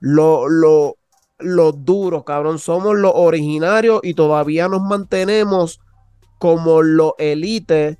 los 0.00 0.50
lo, 0.50 0.96
lo 1.38 1.70
duros, 1.70 2.24
cabrón. 2.24 2.58
Somos 2.58 2.96
los 2.96 3.12
originarios 3.14 4.00
y 4.02 4.14
todavía 4.14 4.66
nos 4.66 4.82
mantenemos 4.82 5.78
como 6.40 6.82
los 6.82 7.12
elites 7.18 7.98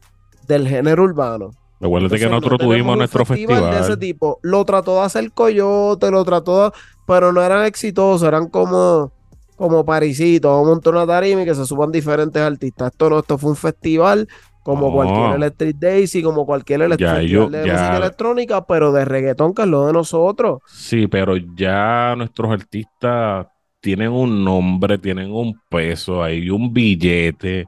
del 0.49 0.67
género 0.67 1.05
urbano. 1.05 1.53
Acuérdate 1.81 2.19
que 2.19 2.29
nosotros 2.29 2.59
tuvimos 2.59 2.97
nuestro 2.97 3.25
festival, 3.25 3.71
de 3.71 3.79
ese 3.83 3.97
tipo. 3.97 4.41
Lo 4.43 4.65
trató 4.65 4.97
de 4.97 5.03
hacer 5.03 5.31
Coyote, 5.31 6.11
lo 6.11 6.25
trató 6.25 6.65
de... 6.65 6.77
Pero 7.07 7.33
no 7.33 7.41
eran 7.41 7.67
exitosos, 7.67 8.27
eran 8.27 8.49
como 8.49 9.13
como 9.55 9.85
Parisito, 9.85 10.49
vamos 10.49 10.67
a 10.67 10.71
montar 10.71 10.93
una 10.95 11.07
tarima 11.07 11.43
y 11.43 11.45
que 11.45 11.55
se 11.55 11.65
suban 11.65 11.93
diferentes 11.93 12.43
artistas. 12.43 12.91
Esto 12.91 13.09
no, 13.09 13.21
esto 13.21 13.39
fue 13.39 13.51
un 13.51 13.57
festival 13.57 14.27
como 14.63 14.93
cualquier 14.93 15.33
Electric 15.33 15.77
Daisy, 15.77 16.23
como 16.23 16.47
cualquier 16.47 16.83
Electric 16.83 17.29
de 17.29 17.67
música 17.67 17.97
electrónica, 17.97 18.65
pero 18.67 18.93
de 18.93 19.05
reggaetón, 19.05 19.55
que 19.55 19.63
es 19.63 19.69
lo 19.69 19.87
de 19.87 19.93
nosotros. 19.93 20.61
Sí, 20.67 21.07
pero 21.09 21.37
ya 21.37 22.15
nuestros 22.17 22.51
artistas 22.53 23.47
tienen 23.81 24.13
un 24.13 24.45
nombre, 24.45 24.99
tienen 24.99 25.33
un 25.33 25.61
peso, 25.69 26.23
hay 26.23 26.49
un 26.51 26.73
billete 26.73 27.67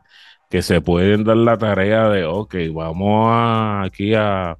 que 0.48 0.62
se 0.62 0.80
pueden 0.80 1.24
dar 1.24 1.36
la 1.36 1.58
tarea 1.58 2.08
de, 2.08 2.24
ok, 2.24 2.54
vamos 2.72 3.28
aquí 3.84 4.14
a, 4.14 4.56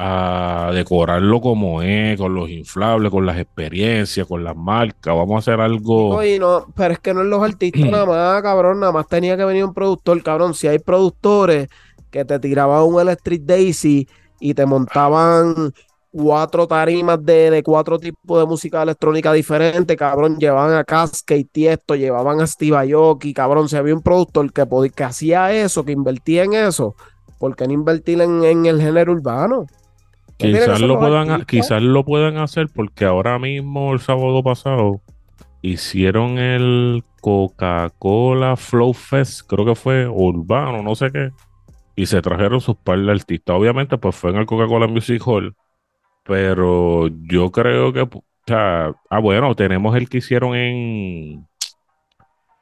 a 0.00 0.70
decorarlo 0.72 1.40
como 1.40 1.82
es, 1.82 2.16
con 2.16 2.32
los 2.32 2.48
inflables, 2.48 3.10
con 3.10 3.26
las 3.26 3.36
experiencias, 3.36 4.28
con 4.28 4.44
las 4.44 4.56
marcas. 4.56 5.14
Vamos 5.14 5.34
a 5.34 5.38
hacer 5.38 5.60
algo. 5.60 6.20
no, 6.38 6.66
pero 6.76 6.94
es 6.94 7.00
que 7.00 7.12
no 7.12 7.22
es 7.22 7.26
los 7.26 7.42
artistas 7.42 7.82
nada 7.90 8.06
más, 8.06 8.40
cabrón. 8.40 8.78
Nada 8.78 8.92
más 8.92 9.08
tenía 9.08 9.36
que 9.36 9.44
venir 9.44 9.64
un 9.64 9.74
productor, 9.74 10.22
cabrón. 10.22 10.54
Si 10.54 10.68
hay 10.68 10.78
productores 10.78 11.68
que 12.12 12.24
te 12.24 12.38
tiraban 12.38 12.84
un 12.84 13.00
Electric 13.00 13.42
Daisy 13.42 14.08
y 14.38 14.54
te 14.54 14.64
montaban 14.66 15.72
cuatro 16.12 16.68
tarimas 16.68 17.22
de, 17.24 17.60
cuatro 17.64 17.98
tipos 17.98 18.38
de 18.38 18.46
música 18.46 18.82
electrónica 18.84 19.32
diferente, 19.32 19.96
cabrón, 19.96 20.38
llevaban 20.38 20.76
a 20.76 20.84
Casca 20.84 21.34
y 21.34 21.42
Tiesto, 21.42 21.96
llevaban 21.96 22.40
a 22.40 22.46
Steve 22.46 22.76
Aoki, 22.76 23.34
cabrón, 23.34 23.68
si 23.68 23.76
había 23.76 23.94
un 23.94 24.02
productor 24.02 24.52
que, 24.52 24.64
que 24.94 25.04
hacía 25.04 25.52
eso, 25.52 25.84
que 25.84 25.92
invertía 25.92 26.44
en 26.44 26.54
eso, 26.54 26.94
¿por 27.38 27.56
qué 27.56 27.66
no 27.66 27.72
invertir 27.72 28.20
en, 28.20 28.64
el 28.64 28.80
género 28.80 29.12
urbano? 29.12 29.66
Quizás 30.38 30.80
lo, 30.80 30.98
puedan, 30.98 31.44
quizás 31.44 31.82
lo 31.82 32.04
puedan 32.04 32.36
hacer 32.38 32.68
porque 32.72 33.04
ahora 33.04 33.38
mismo, 33.38 33.92
el 33.92 34.00
sábado 34.00 34.42
pasado, 34.42 35.00
hicieron 35.62 36.38
el 36.38 37.02
Coca-Cola 37.20 38.56
Flow 38.56 38.94
Fest, 38.94 39.42
creo 39.48 39.66
que 39.66 39.74
fue 39.74 40.06
urbano, 40.06 40.82
no 40.82 40.94
sé 40.94 41.10
qué, 41.10 41.32
y 41.96 42.06
se 42.06 42.22
trajeron 42.22 42.60
sus 42.60 42.76
par 42.76 43.00
de 43.00 43.10
artistas. 43.10 43.56
Obviamente, 43.56 43.98
pues 43.98 44.14
fue 44.14 44.30
en 44.30 44.36
el 44.36 44.46
Coca-Cola 44.46 44.86
Music 44.86 45.20
Hall 45.26 45.56
pero 46.28 47.08
yo 47.08 47.50
creo 47.50 47.90
que, 47.94 48.02
o 48.02 48.22
sea, 48.46 48.92
ah, 49.08 49.18
bueno, 49.18 49.54
tenemos 49.54 49.96
el 49.96 50.10
que 50.10 50.18
hicieron 50.18 50.54
en 50.54 51.48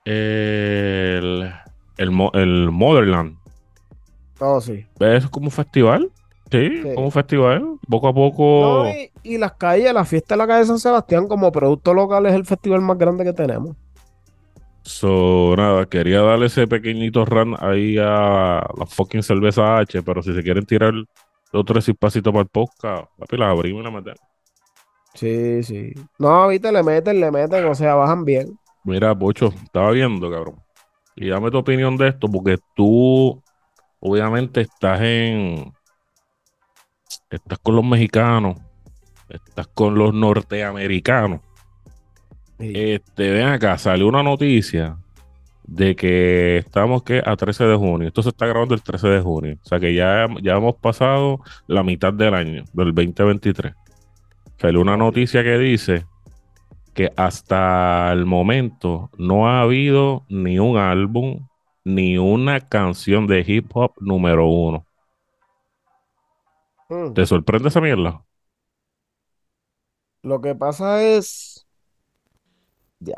el, 0.05 1.53
el, 1.97 2.31
el 2.35 2.71
Motherland. 2.71 3.37
Oh, 4.39 4.61
sí. 4.61 4.87
¿Es 5.01 5.27
como 5.27 5.47
un 5.47 5.51
festival? 5.51 6.13
Sí, 6.51 6.83
como 6.95 7.07
un 7.07 7.13
festival. 7.13 7.79
Poco 7.89 8.09
a 8.09 8.15
poco. 8.15 8.85
No, 8.85 8.93
y, 9.23 9.39
las 9.39 9.55
calles, 9.55 9.93
la 9.93 10.05
fiesta 10.05 10.35
de 10.35 10.39
la 10.39 10.47
calle 10.47 10.61
de 10.61 10.67
San 10.67 10.79
Sebastián, 10.79 11.27
como 11.27 11.51
producto 11.51 11.93
local, 11.93 12.27
es 12.27 12.35
el 12.35 12.45
festival 12.45 12.81
más 12.83 12.99
grande 12.99 13.25
que 13.25 13.33
tenemos. 13.33 13.77
So, 14.83 15.55
nada, 15.57 15.87
quería 15.87 16.21
darle 16.21 16.47
ese 16.47 16.69
pequeñito 16.69 17.25
run 17.25 17.57
ahí 17.59 17.99
a 17.99 18.65
la 18.79 18.87
fucking 18.87 19.25
cerveza 19.25 19.79
H, 19.79 20.01
pero 20.03 20.23
si 20.23 20.33
se 20.33 20.43
quieren 20.45 20.65
tirar 20.65 20.95
dos, 21.53 21.65
tres 21.65 21.91
pasitos 21.99 22.33
para 22.33 22.43
el 22.43 22.49
podcast, 22.49 23.09
papi, 23.19 23.37
las 23.37 23.51
abrimos 23.51 23.81
y 23.81 23.85
las 23.85 23.93
metemos. 23.93 24.21
Sí, 25.15 25.63
sí. 25.65 25.93
No, 26.19 26.47
viste, 26.47 26.71
le 26.71 26.83
meten, 26.85 27.21
le 27.21 27.31
meten, 27.33 27.65
o 27.65 27.75
sea, 27.75 27.95
bajan 27.95 28.25
bien. 28.25 28.57
Mira, 28.85 29.19
Pocho, 29.19 29.53
estaba 29.65 29.91
viendo, 29.91 30.31
cabrón. 30.31 30.63
Y 31.17 31.29
dame 31.31 31.51
tu 31.51 31.59
opinión 31.59 31.97
de 31.97 32.09
esto, 32.09 32.29
porque 32.29 32.59
tú, 32.77 33.43
obviamente, 33.99 34.61
estás 34.61 35.01
en. 35.01 35.73
Estás 37.29 37.59
con 37.59 37.75
los 37.75 37.85
mexicanos, 37.85 38.57
estás 39.29 39.67
con 39.67 39.97
los 39.99 40.15
norteamericanos. 40.15 41.41
Este, 42.59 43.31
ven 43.31 43.49
acá, 43.49 43.77
salió 43.79 44.07
una 44.07 44.23
noticia 44.23 44.97
de 45.65 45.97
que 45.97 46.59
estamos 46.59 47.03
que 47.03 47.21
a 47.25 47.35
13 47.35 47.65
de 47.65 47.75
junio. 47.75 48.07
Esto 48.07 48.23
se 48.23 48.29
está 48.29 48.47
grabando 48.47 48.77
el 48.77 48.83
13 48.83 49.09
de 49.09 49.21
junio. 49.21 49.59
O 49.61 49.67
sea 49.67 49.81
que 49.81 49.93
ya, 49.93 50.29
ya 50.41 50.57
hemos 50.57 50.77
pasado 50.77 51.41
la 51.67 51.83
mitad 51.83 52.13
del 52.13 52.33
año, 52.33 52.65
del 52.73 52.95
2023. 52.95 53.75
Salió 54.59 54.81
una 54.81 54.97
noticia 54.97 55.43
que 55.43 55.59
dice 55.59 56.07
que 56.95 57.13
hasta 57.17 58.13
el 58.13 58.25
momento 58.25 59.11
no 59.19 59.49
ha 59.49 59.63
habido 59.63 60.25
ni 60.29 60.61
un 60.61 60.79
álbum 60.79 61.49
ni 61.85 62.19
una 62.19 62.61
canción 62.61 63.27
de 63.27 63.45
hip 63.45 63.71
hop 63.75 63.95
número 64.01 64.47
uno. 64.47 64.86
Hmm. 66.89 67.13
¿Te 67.15 67.27
sorprende 67.27 67.69
esa 67.69 67.81
mierda? 67.81 68.25
Lo 70.23 70.41
que 70.41 70.55
pasa 70.55 71.03
es. 71.03 71.67
Ya. 73.01 73.17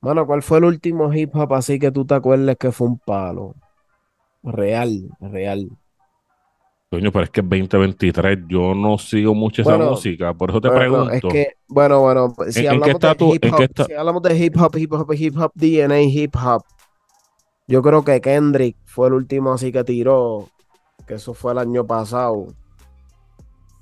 Mano, 0.00 0.26
¿cuál 0.26 0.42
fue 0.42 0.58
el 0.58 0.64
último 0.64 1.12
hip 1.12 1.34
hop 1.34 1.54
así 1.54 1.78
que 1.78 1.90
tú 1.90 2.04
te 2.04 2.14
acuerdes 2.14 2.56
que 2.56 2.72
fue 2.72 2.88
un 2.88 2.98
palo? 2.98 3.54
Real, 4.42 5.08
real. 5.20 5.68
Coño, 6.90 7.10
pero 7.10 7.24
es 7.24 7.30
que 7.30 7.42
2023 7.42 8.38
yo 8.48 8.74
no 8.74 8.96
sigo 8.96 9.34
mucho 9.34 9.62
esa 9.62 9.76
música, 9.76 10.32
por 10.34 10.50
eso 10.50 10.60
te 10.60 10.70
pregunto. 10.70 11.10
es 11.10 11.22
que, 11.22 11.48
bueno, 11.66 12.00
bueno, 12.00 12.32
si, 12.48 12.64
hablamos, 12.66 13.00
de 13.00 13.26
hip 13.34 13.44
-hop, 13.44 13.86
si 13.86 13.92
hablamos 13.92 14.22
de 14.22 14.38
hip 14.38 14.56
hop, 14.56 14.76
hip 14.76 14.92
hop, 14.92 15.12
hip 15.12 15.36
hop, 15.36 15.52
DNA, 15.54 16.02
hip 16.02 16.36
hop, 16.36 16.62
yo 17.66 17.82
creo 17.82 18.04
que 18.04 18.20
Kendrick 18.20 18.76
fue 18.84 19.08
el 19.08 19.14
último 19.14 19.52
así 19.52 19.72
que 19.72 19.82
tiró, 19.82 20.48
que 21.06 21.14
eso 21.14 21.34
fue 21.34 21.52
el 21.52 21.58
año 21.58 21.86
pasado 21.86 22.48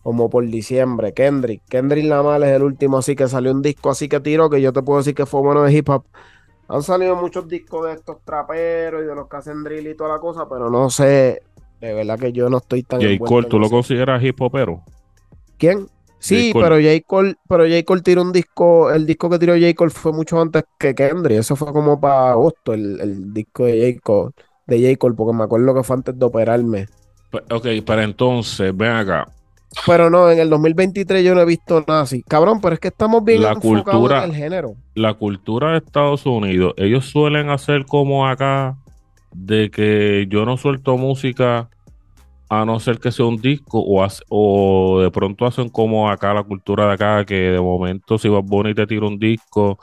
como 0.05 0.29
por 0.29 0.47
diciembre. 0.47 1.15
Kendrick, 1.15 1.63
Kendrick 1.69 2.05
Lamar 2.05 2.43
es 2.45 2.51
el 2.51 2.63
último 2.63 2.99
así 2.99 3.17
que 3.17 3.27
salió 3.27 3.51
un 3.51 3.63
disco 3.63 3.91
así 3.91 4.09
que 4.09 4.21
tiró, 4.21 4.51
que 4.51 4.61
yo 4.61 4.73
te 4.73 4.83
puedo 4.83 4.99
decir 4.99 5.15
que 5.15 5.27
fue 5.27 5.41
bueno 5.41 5.63
de 5.63 5.73
hip 5.73 5.89
hop. 5.89 6.05
Han 6.69 6.83
salido 6.83 7.17
muchos 7.17 7.49
discos 7.49 7.87
de 7.87 7.95
estos 7.95 8.19
traperos 8.25 9.03
y 9.03 9.07
de 9.07 9.15
los 9.15 9.29
que 9.29 9.37
hacen 9.37 9.65
drill 9.65 9.87
y 9.87 9.97
toda 9.97 10.15
la 10.15 10.21
cosa, 10.21 10.47
pero 10.49 10.71
no 10.71 10.89
sé, 10.91 11.43
de 11.81 11.93
verdad 11.95 12.19
que 12.19 12.33
yo 12.33 12.49
no 12.49 12.59
estoy 12.59 12.83
tan... 12.83 13.01
J. 13.01 13.19
Cole, 13.19 13.49
¿tú 13.49 13.59
lo 13.59 13.69
consideras 13.69 14.23
hip 14.23 14.41
hopero? 14.41 14.83
¿Quién? 15.59 15.89
Sí, 16.19 16.53
pero 16.55 16.77
J. 16.77 17.03
Cole, 17.07 17.35
pero 17.49 17.65
J. 17.65 17.83
Cole 17.85 18.01
tiró 18.01 18.23
un 18.23 18.33
disco, 18.33 18.91
el 18.91 19.05
disco 19.05 19.29
que 19.29 19.39
tiró 19.39 19.55
J. 19.55 19.75
Cole 19.75 19.91
fue 19.91 20.13
mucho 20.13 20.41
antes 20.41 20.65
que 20.79 20.95
Kendrick, 20.95 21.41
eso 21.41 21.57
fue 21.57 21.73
como 21.73 22.01
para 22.01 22.31
agosto, 22.31 22.73
el, 22.73 23.33
disco 23.33 23.65
de 23.65 23.93
J. 23.93 24.01
Cole, 24.03 24.33
de 24.67 24.81
J. 24.81 24.99
Cole, 24.99 25.15
porque 25.15 25.37
me 25.37 25.45
acuerdo 25.45 25.75
que 25.75 25.83
fue 25.83 25.97
antes 25.97 26.19
de 26.19 26.25
operarme. 26.25 26.87
Ok, 27.51 27.67
para 27.85 28.05
entonces, 28.05 28.77
ven 28.77 28.93
acá, 28.93 29.27
pero 29.87 30.09
no, 30.09 30.31
en 30.31 30.39
el 30.39 30.49
2023 30.51 31.25
yo 31.25 31.35
no 31.35 31.41
he 31.41 31.45
visto 31.45 31.85
nada 31.87 32.03
así. 32.03 32.23
Cabrón, 32.23 32.61
pero 32.61 32.75
es 32.75 32.81
que 32.81 32.89
estamos 32.89 33.25
bien 33.25 33.43
la 33.43 33.53
enfocados 33.53 33.85
cultura, 33.85 34.25
en 34.25 34.31
el 34.31 34.37
género. 34.37 34.75
La 34.95 35.15
cultura 35.15 35.73
de 35.73 35.79
Estados 35.79 36.25
Unidos, 36.27 36.75
ellos 36.77 37.07
suelen 37.07 37.51
hacer 37.51 37.85
como 37.87 38.27
acá, 38.27 38.77
de 39.33 39.71
que 39.71 40.27
yo 40.29 40.45
no 40.45 40.57
suelto 40.57 40.97
música 40.97 41.69
a 42.49 42.65
no 42.65 42.79
ser 42.79 42.99
que 43.01 43.11
sea 43.11 43.27
un 43.27 43.41
disco, 43.41 43.81
o, 43.81 44.07
o 44.29 45.01
de 45.01 45.11
pronto 45.11 45.47
hacen 45.47 45.69
como 45.69 46.09
acá 46.09 46.33
la 46.33 46.45
cultura 46.45 46.87
de 46.87 46.93
acá, 46.93 47.25
que 47.25 47.35
de 47.35 47.61
momento 47.61 48.17
si 48.17 48.29
vas 48.29 48.45
bonito 48.45 48.83
y 48.83 48.87
te 48.87 48.95
tira 48.95 49.07
un 49.07 49.19
disco, 49.19 49.79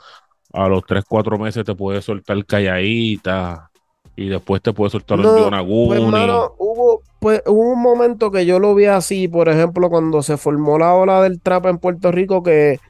a 0.52 0.68
los 0.68 0.84
3, 0.86 1.04
4 1.06 1.38
meses 1.38 1.64
te 1.64 1.74
puede 1.74 2.00
soltar 2.00 2.44
calladita 2.46 3.70
y 4.16 4.28
después 4.28 4.62
te 4.62 4.72
puede 4.72 4.90
soltar 4.90 5.18
un 5.20 5.26
Jonaguni. 5.26 6.10
Pues, 6.10 6.30
hubo, 6.58 7.02
pues, 7.22 7.40
hubo 7.46 7.72
un 7.72 7.80
momento 7.80 8.32
que 8.32 8.44
yo 8.44 8.58
lo 8.58 8.74
vi 8.74 8.86
así, 8.86 9.28
por 9.28 9.48
ejemplo, 9.48 9.88
cuando 9.88 10.22
se 10.24 10.36
formó 10.36 10.76
la 10.76 10.92
ola 10.92 11.22
del 11.22 11.40
trap 11.40 11.66
en 11.66 11.78
Puerto 11.78 12.10
Rico, 12.10 12.42
que 12.42 12.80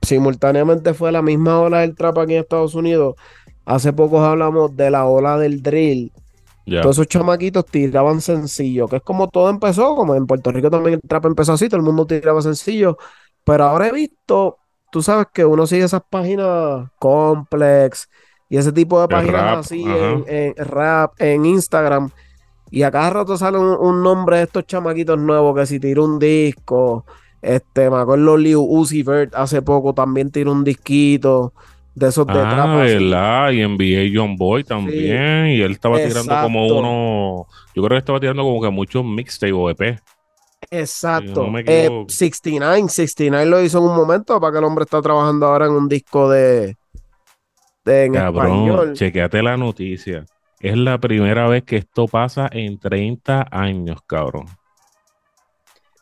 simultáneamente 0.00 0.94
fue 0.94 1.10
la 1.10 1.22
misma 1.22 1.60
ola 1.60 1.80
del 1.80 1.96
trap 1.96 2.18
aquí 2.18 2.34
en 2.34 2.42
Estados 2.42 2.76
Unidos. 2.76 3.16
Hace 3.64 3.92
poco 3.92 4.24
hablamos 4.24 4.76
de 4.76 4.92
la 4.92 5.06
ola 5.06 5.38
del 5.38 5.60
drill. 5.60 6.12
Todos 6.66 6.96
esos 6.96 7.08
chamaquitos 7.08 7.66
tiraban 7.66 8.20
sencillo, 8.20 8.86
que 8.86 8.96
es 8.96 9.02
como 9.02 9.28
todo 9.28 9.50
empezó, 9.50 9.96
como 9.96 10.14
en 10.14 10.26
Puerto 10.28 10.52
Rico 10.52 10.70
también 10.70 10.94
el 10.94 11.08
trap 11.08 11.26
empezó 11.26 11.54
así, 11.54 11.68
todo 11.68 11.78
el 11.78 11.84
mundo 11.84 12.06
tiraba 12.06 12.40
sencillo. 12.42 12.96
Pero 13.42 13.64
ahora 13.64 13.88
he 13.88 13.92
visto, 13.92 14.58
tú 14.92 15.02
sabes 15.02 15.26
que 15.34 15.44
uno 15.44 15.66
sigue 15.66 15.82
esas 15.82 16.02
páginas 16.08 16.88
complex, 17.00 18.08
y 18.48 18.56
ese 18.56 18.70
tipo 18.70 19.00
de 19.00 19.08
páginas 19.08 19.66
así 19.66 19.84
en, 19.84 20.54
rap, 20.58 21.20
en 21.20 21.44
Instagram. 21.44 22.12
Y 22.74 22.82
a 22.82 22.90
cada 22.90 23.08
rato 23.08 23.36
sale 23.36 23.56
un, 23.56 24.02
nombre 24.02 24.38
de 24.38 24.42
estos 24.42 24.66
chamaquitos 24.66 25.16
nuevos 25.16 25.54
que 25.54 25.64
si 25.64 25.78
tiró 25.78 26.02
un 26.02 26.18
disco. 26.18 27.04
Este, 27.40 27.88
me 27.88 27.98
acuerdo 27.98 28.36
Liu 28.36 28.60
Uzi 28.62 29.04
Vert 29.04 29.32
hace 29.36 29.62
poco 29.62 29.94
también 29.94 30.32
tiró 30.32 30.50
un 30.50 30.64
disquito 30.64 31.52
de 31.94 32.08
esos 32.08 32.26
de 32.26 32.32
ah, 32.32 32.74
verdad, 32.74 33.52
y 33.52 33.64
NBA 33.64 34.10
John 34.12 34.34
Boy 34.34 34.64
también, 34.64 35.46
y 35.50 35.60
él 35.60 35.70
estaba 35.70 35.98
tirando 35.98 36.34
como 36.42 36.66
uno, 36.66 37.46
yo 37.76 37.82
creo 37.84 37.90
que 37.90 37.98
estaba 37.98 38.18
tirando 38.18 38.42
como 38.42 38.60
que 38.60 38.70
muchos 38.70 39.04
mixtape 39.04 39.52
o 39.52 39.70
EP. 39.70 39.96
Exacto. 40.68 41.48
69, 42.08 42.88
69 42.88 43.42
eh, 43.44 43.46
lo 43.46 43.62
hizo 43.62 43.78
en 43.78 43.84
un 43.84 43.94
momento, 43.94 44.40
para 44.40 44.50
que 44.50 44.58
el 44.58 44.64
hombre 44.64 44.82
está 44.82 45.00
trabajando 45.00 45.46
ahora 45.46 45.66
en 45.66 45.72
un 45.74 45.88
disco 45.88 46.28
de, 46.28 46.76
en 47.84 48.14
Cabrón, 48.14 48.94
chequeate 48.94 49.44
la 49.44 49.56
noticia. 49.56 50.26
Es 50.64 50.78
la 50.78 50.96
primera 50.96 51.46
vez 51.46 51.62
que 51.62 51.76
esto 51.76 52.08
pasa 52.08 52.48
en 52.50 52.78
30 52.78 53.48
años, 53.50 53.98
cabrón. 54.06 54.46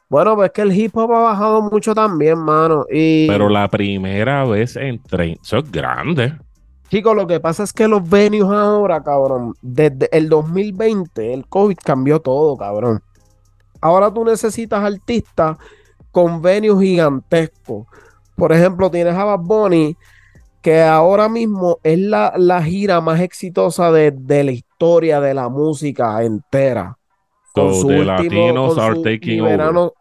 Bueno, 0.09 0.37
pues 0.37 0.53
que 0.53 0.63
el 0.63 0.73
hip 0.73 0.97
hop 0.97 1.13
ha 1.13 1.19
bajado 1.19 1.63
mucho 1.63 1.97
también, 1.97 2.39
mano. 2.39 2.87
Y... 2.89 3.27
Pero 3.27 3.49
la 3.49 3.67
primera 3.67 4.45
vez 4.45 4.77
en 4.77 5.03
30. 5.03 5.43
Eso 5.43 5.57
es 5.57 5.73
grande. 5.73 6.39
Chicos, 6.89 7.17
lo 7.17 7.27
que 7.27 7.41
pasa 7.41 7.65
es 7.65 7.73
que 7.73 7.89
los 7.89 8.09
venues 8.09 8.45
ahora, 8.45 9.03
cabrón, 9.03 9.53
desde 9.63 10.09
el 10.17 10.29
2020, 10.29 11.35
el 11.35 11.45
COVID 11.49 11.79
cambió 11.85 12.21
todo, 12.21 12.57
cabrón. 12.57 13.03
Ahora 13.81 14.15
tú 14.15 14.25
necesitas 14.25 14.85
artistas 14.85 15.57
con 16.13 16.41
venues 16.41 16.81
gigantescos. 16.81 17.89
Por 18.37 18.53
ejemplo, 18.53 18.93
tienes 18.93 19.15
a 19.15 19.25
Bad 19.25 19.41
Bunny 19.41 19.97
que 20.63 20.81
ahora 20.81 21.29
mismo 21.29 21.79
es 21.83 21.99
la, 21.99 22.63
gira 22.65 23.01
más 23.01 23.21
exitosa 23.21 23.91
de, 23.91 24.13
la 24.45 24.53
historia 24.53 25.21
de 25.21 25.35
la 25.35 25.49
música 25.49 26.23
entera. 26.23 26.97
Con 27.53 27.75
su 27.75 27.89
último, 27.89 28.75
mi 29.05 29.41
verano, 29.41 29.93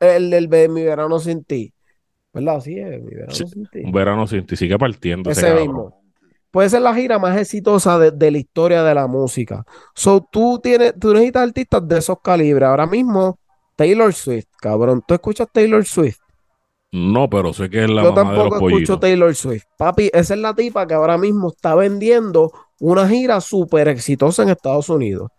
el 0.00 0.30
del 0.30 0.70
mi 0.70 0.82
verano 0.82 1.20
sin 1.20 1.44
ti. 1.44 1.72
¿Verdad? 2.32 2.60
Sí, 2.60 2.78
es 2.78 3.02
mi 3.02 3.14
verano 3.14 3.32
sin 3.32 3.66
ti. 3.66 3.80
Un 3.84 3.92
verano 3.92 4.26
sin 4.26 4.46
ti, 4.46 4.56
sigue 4.56 4.78
partiendo. 4.78 5.30
Ese, 5.30 5.54
mismo. 5.54 6.00
Puede 6.50 6.68
ser 6.68 6.82
la 6.82 6.94
gira 6.94 7.18
más 7.18 7.38
exitosa 7.38 7.98
de, 7.98 8.30
la 8.30 8.38
historia 8.38 8.82
de 8.82 8.94
la 8.94 9.06
música. 9.06 9.64
So, 9.94 10.26
tú, 10.32 10.58
tienes, 10.60 10.94
tú 10.98 11.12
necesitas 11.12 11.42
artistas 11.42 11.86
de 11.86 11.98
esos 11.98 12.18
calibres. 12.20 12.68
Ahora 12.68 12.86
mismo, 12.86 13.38
Taylor 13.76 14.12
Swift, 14.12 14.48
cabrón. 14.60 15.02
¿Tú 15.06 15.14
escuchas 15.14 15.48
Taylor 15.52 15.84
Swift? 15.84 16.18
No, 16.92 17.30
pero 17.30 17.52
sé 17.52 17.70
que 17.70 17.84
es 17.84 17.90
la 17.90 18.02
Yo 18.02 18.14
tampoco 18.14 18.56
escucho 18.56 18.98
Taylor 18.98 19.34
Swift. 19.34 19.64
Papi, 19.76 20.10
esa 20.12 20.34
es 20.34 20.40
la 20.40 20.54
tipa 20.54 20.86
que 20.86 20.94
ahora 20.94 21.18
mismo 21.18 21.48
está 21.48 21.74
vendiendo 21.74 22.52
una 22.80 23.08
gira 23.08 23.40
súper 23.40 23.88
exitosa 23.88 24.42
en 24.42 24.48
Estados 24.48 24.88
Unidos. 24.88 25.30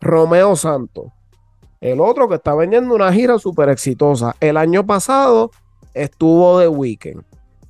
Romeo 0.00 0.54
Santos. 0.54 1.06
El 1.80 2.00
otro 2.00 2.28
que 2.28 2.36
está 2.36 2.54
vendiendo 2.54 2.94
una 2.94 3.12
gira 3.12 3.38
súper 3.38 3.70
exitosa. 3.70 4.36
El 4.40 4.56
año 4.56 4.86
pasado 4.86 5.50
estuvo 5.94 6.60
The 6.60 6.68
Weeknd. 6.68 7.22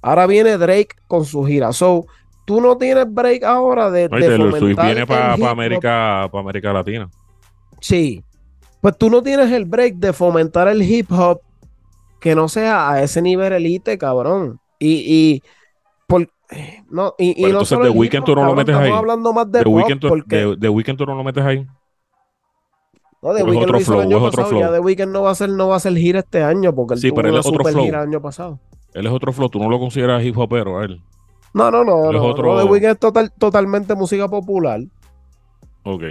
Ahora 0.03 0.27
viene 0.27 0.59
Drake 0.59 0.91
con 1.09 1.25
su 1.25 1.45
gira. 1.45 1.73
So, 1.73 2.05
tú 2.45 2.61
no 2.61 2.77
tienes 2.77 3.13
break 3.13 3.43
ahora 3.43 3.91
de, 3.91 4.09
no, 4.09 4.19
de 4.19 4.59
Swift 4.59 4.83
viene 4.83 5.07
para 5.07 5.33
América, 5.33 6.29
para 6.31 6.43
América 6.43 6.73
Latina. 6.75 7.09
Sí. 7.81 8.23
Pues 8.83 8.99
tú 8.99 9.09
no 9.09 9.23
tienes 9.23 9.51
el 9.51 9.65
break 9.65 9.95
de 9.95 10.13
fomentar 10.13 10.69
el 10.69 10.83
hip 10.83 11.11
hop 11.11 11.41
que 12.25 12.35
no 12.35 12.49
sea 12.49 12.91
a 12.91 13.03
ese 13.03 13.21
nivel 13.21 13.53
elite, 13.53 13.99
cabrón. 13.99 14.59
Y, 14.79 14.95
y 15.05 15.43
por, 16.07 16.27
no, 16.89 17.15
y, 17.19 17.39
y 17.39 17.45
entonces 17.45 17.79
The 17.79 17.91
Weeknd 17.91 18.25
tú 18.25 18.35
no 18.35 18.47
lo 18.47 18.55
metes 18.55 18.75
ahí. 18.75 18.91
hablando 18.91 19.35
más 19.35 19.53
de 19.53 19.63
The 19.63 19.69
Weeknd 19.69 20.97
tú 20.97 21.05
no 21.05 21.17
lo 21.17 21.23
metes 21.23 21.45
ahí. 21.45 21.67
No, 23.21 23.35
The 23.35 23.43
Weeknd 23.43 23.71
lo 23.71 23.79
hizo 23.79 24.01
el 24.01 24.01
año 24.07 24.31
pasado, 24.31 24.59
ya 24.59 24.73
The 24.73 24.81
Weeknd 24.81 25.13
no 25.13 25.21
va 25.21 25.33
a 25.33 25.35
ser, 25.35 25.51
no 25.51 25.69
va 25.69 25.77
a 25.77 25.81
ser 25.81 25.95
gira 25.99 26.21
este 26.21 26.43
año 26.43 26.75
porque 26.75 26.95
él 26.95 27.01
sí, 27.01 27.09
tuvo 27.09 27.17
pero 27.17 27.29
él 27.29 27.37
es 27.37 27.45
otro 27.47 27.63
flow. 27.63 27.85
gira 27.85 27.99
el 27.99 28.09
año 28.09 28.23
pasado. 28.23 28.59
Él 28.95 29.07
es 29.07 29.13
otro 29.13 29.31
flow, 29.31 29.51
tú 29.51 29.59
no 29.59 29.69
lo 29.69 29.79
consideras 29.79 30.25
hip 30.25 30.39
hopero 30.39 30.79
a 30.79 30.85
él. 30.87 31.03
No, 31.53 31.71
no, 31.71 31.85
no, 31.85 32.11
no, 32.11 32.23
otro... 32.23 32.57
The 32.57 32.65
Weeknd 32.65 32.93
es 32.93 32.99
total, 32.99 33.31
totalmente 33.39 33.95
música 33.95 34.29
popular. 34.29 34.81
Ok. 35.83 36.05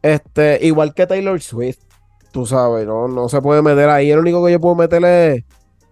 Este, 0.00 0.66
igual 0.66 0.94
que 0.94 1.06
Taylor 1.06 1.38
Swift. 1.42 1.91
Tú 2.32 2.46
sabes, 2.46 2.86
no, 2.86 3.08
no 3.08 3.28
se 3.28 3.42
puede 3.42 3.60
meter 3.60 3.90
ahí. 3.90 4.10
El 4.10 4.18
único 4.18 4.44
que 4.44 4.52
yo 4.52 4.60
puedo 4.60 4.74
meterle 4.74 5.34
es 5.34 5.44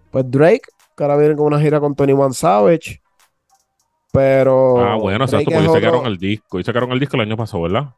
pues 0.09 0.29
Drake, 0.29 0.63
que 0.97 1.03
ahora 1.03 1.15
viene 1.15 1.35
con 1.35 1.45
una 1.45 1.61
gira 1.61 1.79
con 1.79 1.95
Tony 1.95 2.13
One 2.13 2.33
Savage. 2.33 3.01
Pero. 4.11 4.79
Ah, 4.79 4.95
bueno, 4.95 5.23
exacto, 5.23 5.51
porque 5.51 5.69
sacaron 5.69 6.05
el 6.07 6.17
disco. 6.17 6.59
Y 6.59 6.63
sacaron 6.63 6.91
el 6.91 6.99
disco 6.99 7.15
el 7.15 7.21
año 7.21 7.37
pasado, 7.37 7.63
¿verdad? 7.63 7.93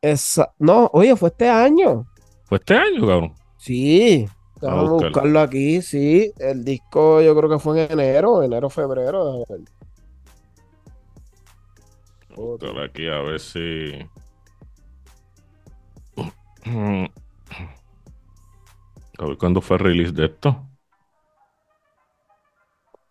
Esa... 0.00 0.52
No, 0.58 0.88
oye, 0.92 1.16
fue 1.16 1.30
este 1.30 1.48
año. 1.48 2.06
¿Fue 2.44 2.58
este 2.58 2.76
año, 2.76 3.06
cabrón? 3.06 3.34
Sí. 3.56 4.28
Vamos 4.60 4.88
a 5.02 5.06
buscarlo 5.06 5.40
aquí, 5.40 5.82
sí. 5.82 6.30
El 6.38 6.64
disco 6.64 7.22
yo 7.22 7.34
creo 7.36 7.48
que 7.48 7.58
fue 7.58 7.84
en 7.84 7.92
enero, 7.92 8.42
enero, 8.42 8.68
febrero. 8.70 9.44
Buscar 12.36 12.80
aquí 12.80 13.08
a 13.08 13.20
ver 13.22 13.40
si. 13.40 13.92
A 19.18 19.26
ver 19.26 19.36
cuándo 19.36 19.60
fue 19.60 19.76
el 19.76 19.82
release 19.82 20.12
de 20.12 20.26
esto. 20.26 20.64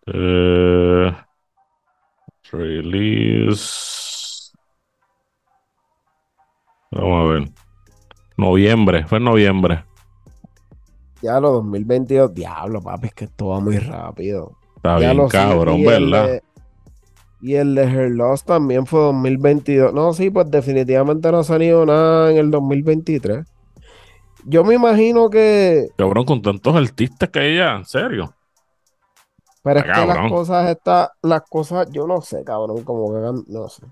Eh, 0.06 1.12
release. 2.50 4.52
Vamos 6.90 7.24
a 7.24 7.32
ver. 7.32 7.48
Noviembre, 8.38 9.06
fue 9.06 9.18
en 9.18 9.24
noviembre. 9.24 9.84
Ya 11.20 11.40
lo 11.40 11.52
2022, 11.52 12.32
diablo, 12.32 12.80
papi, 12.80 13.08
es 13.08 13.14
que 13.14 13.24
esto 13.24 13.48
va 13.48 13.60
muy 13.60 13.78
rápido. 13.78 14.56
Está 14.76 14.98
bien 14.98 15.28
cabrón, 15.28 15.84
¿verdad? 15.84 16.40
y 17.40 17.54
el 17.54 17.74
de 17.74 17.82
Her 17.82 18.10
Loss 18.10 18.44
también 18.44 18.86
fue 18.86 19.00
2022. 19.00 19.92
No, 19.92 20.12
sí, 20.12 20.30
pues 20.30 20.50
definitivamente 20.50 21.30
no 21.30 21.38
ha 21.38 21.44
salido 21.44 21.84
nada 21.84 22.30
en 22.30 22.38
el 22.38 22.50
2023. 22.50 23.44
Yo 24.48 24.64
me 24.64 24.74
imagino 24.74 25.28
que. 25.28 25.88
Cabrón, 25.96 26.24
con 26.24 26.40
tantos 26.40 26.74
artistas 26.74 27.28
que 27.28 27.38
hay 27.38 27.56
ya, 27.58 27.76
en 27.76 27.84
serio. 27.84 28.34
Pero 29.62 29.80
es 29.80 29.84
que 29.84 30.06
las 30.06 30.30
cosas 30.30 30.70
está, 30.70 31.12
las 31.20 31.42
cosas, 31.42 31.88
yo 31.92 32.06
no 32.06 32.22
sé, 32.22 32.42
cabrón, 32.44 32.82
como 32.84 33.12
que 33.12 33.42
no 33.52 33.68
sé. 33.68 33.82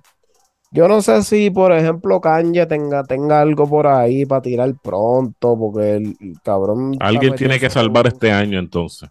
Yo 0.70 0.88
no 0.88 1.02
sé 1.02 1.22
si, 1.22 1.50
por 1.50 1.72
ejemplo, 1.72 2.20
Kanye 2.20 2.64
tenga, 2.66 3.04
tenga 3.04 3.42
algo 3.42 3.68
por 3.68 3.86
ahí 3.86 4.24
para 4.24 4.40
tirar 4.42 4.72
pronto, 4.82 5.56
porque 5.58 5.96
el, 5.96 6.16
cabrón. 6.42 6.96
Alguien 7.00 7.34
tiene 7.34 7.60
que 7.60 7.68
salvar 7.68 8.06
este 8.06 8.32
año 8.32 8.58
entonces. 8.58 9.10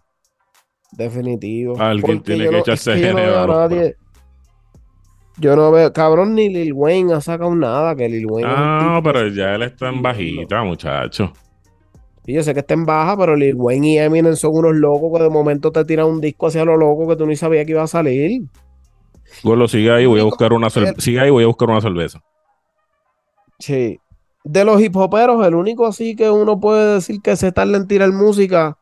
Definitivo. 0.92 1.80
Alguien 1.80 2.22
tiene 2.22 2.48
que 2.48 2.58
echarse 2.58 2.94
es 2.94 3.14
nadie. 3.14 3.96
Yo 5.38 5.54
no 5.54 5.70
veo, 5.70 5.92
cabrón, 5.92 6.34
ni 6.34 6.48
Lil 6.48 6.72
Wayne 6.72 7.12
ha 7.12 7.20
sacado 7.20 7.54
nada, 7.54 7.94
que 7.94 8.08
Lil 8.08 8.26
Wayne. 8.26 8.48
Ah, 8.50 9.00
pero 9.04 9.28
ya 9.28 9.54
él 9.54 9.62
está 9.62 9.88
en 9.88 10.00
bajita, 10.00 10.62
muchacho. 10.62 11.32
Y 12.26 12.34
yo 12.34 12.42
sé 12.42 12.54
que 12.54 12.60
está 12.60 12.74
en 12.74 12.86
baja, 12.86 13.16
pero 13.16 13.36
Lil 13.36 13.54
Wayne 13.54 13.88
y 13.88 13.98
Eminem 13.98 14.34
son 14.34 14.52
unos 14.54 14.74
locos 14.74 15.16
que 15.16 15.24
de 15.24 15.30
momento 15.30 15.70
te 15.70 15.84
tiran 15.84 16.06
un 16.06 16.20
disco 16.20 16.46
hacia 16.46 16.64
lo 16.64 16.76
loco 16.76 17.06
que 17.06 17.16
tú 17.16 17.26
ni 17.26 17.36
sabías 17.36 17.66
que 17.66 17.72
iba 17.72 17.82
a 17.82 17.86
salir. 17.86 18.42
Bueno, 19.42 19.68
sigue 19.68 19.92
ahí, 19.92 20.06
voy 20.06 20.20
a 20.20 20.24
buscar 20.24 20.52
una 20.52 20.70
cerveza. 20.70 21.00
Sigue 21.00 21.20
ahí, 21.20 21.30
voy 21.30 21.44
a 21.44 21.48
buscar 21.48 21.68
una 21.68 21.80
cerveza. 21.80 22.22
Sí. 23.58 24.00
De 24.42 24.64
los 24.64 24.80
hip 24.80 24.96
hoperos, 24.96 25.44
el 25.46 25.54
único 25.54 25.86
así 25.86 26.16
que 26.16 26.30
uno 26.30 26.58
puede 26.58 26.94
decir 26.94 27.20
que 27.20 27.36
se 27.36 27.52
tarda 27.52 27.76
en 27.76 27.86
tirar 27.86 28.12
música 28.12 28.78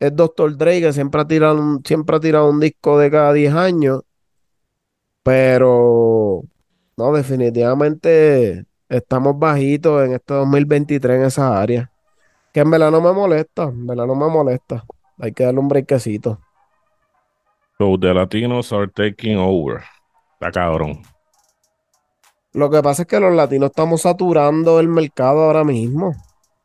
es 0.00 0.14
Dr. 0.14 0.56
Dre, 0.56 0.80
que 0.80 0.92
siempre 0.92 1.20
ha 1.20 1.26
tirado 1.26 1.60
un, 1.60 1.82
siempre 1.84 2.16
ha 2.16 2.20
tirado 2.20 2.50
un 2.50 2.60
disco 2.60 2.98
de 2.98 3.10
cada 3.10 3.32
10 3.32 3.54
años. 3.54 4.02
Pero 5.26 6.44
no, 6.96 7.12
definitivamente 7.12 8.64
estamos 8.88 9.36
bajitos 9.36 10.04
en 10.04 10.12
este 10.12 10.34
2023 10.34 11.16
en 11.16 11.24
esa 11.24 11.60
área. 11.60 11.90
Que 12.52 12.60
en 12.60 12.70
verdad 12.70 12.92
no 12.92 13.00
me 13.00 13.12
molesta, 13.12 13.64
en 13.64 13.88
verdad 13.88 14.06
no 14.06 14.14
me 14.14 14.28
molesta. 14.28 14.84
Hay 15.18 15.32
que 15.32 15.42
darle 15.42 15.58
un 15.58 15.66
breakcito. 15.66 16.38
So 17.76 17.98
the 17.98 18.14
Latinos 18.14 18.72
are 18.72 18.86
taking 18.86 19.36
over. 19.36 19.82
Está 20.34 20.52
cabrón. 20.52 21.02
Lo 22.52 22.70
que 22.70 22.80
pasa 22.80 23.02
es 23.02 23.08
que 23.08 23.18
los 23.18 23.34
latinos 23.34 23.70
estamos 23.70 24.02
saturando 24.02 24.78
el 24.78 24.86
mercado 24.86 25.42
ahora 25.42 25.64
mismo. 25.64 26.14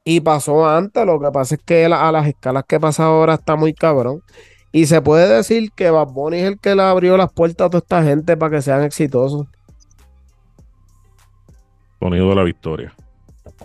Y 0.04 0.22
pasó 0.22 0.68
antes, 0.70 1.04
lo 1.04 1.20
que 1.20 1.32
pasa 1.32 1.56
es 1.56 1.62
que 1.64 1.86
a 1.86 2.12
las 2.12 2.28
escalas 2.28 2.66
que 2.66 2.80
pasa 2.80 3.06
ahora 3.06 3.34
está 3.34 3.56
muy 3.56 3.74
cabrón. 3.74 4.22
Y 4.72 4.86
se 4.86 5.02
puede 5.02 5.28
decir 5.28 5.72
que 5.74 5.90
Bad 5.90 6.08
Bunny 6.08 6.38
es 6.38 6.44
el 6.46 6.60
que 6.60 6.76
le 6.76 6.82
abrió 6.82 7.18
las 7.18 7.32
puertas 7.32 7.68
a 7.68 7.70
toda 7.70 7.80
esta 7.80 8.04
gente 8.04 8.38
para 8.38 8.56
que 8.56 8.62
sean 8.62 8.84
exitosos. 8.84 9.48
Sonido 12.00 12.30
de 12.30 12.36
la 12.36 12.44
victoria. 12.44 12.96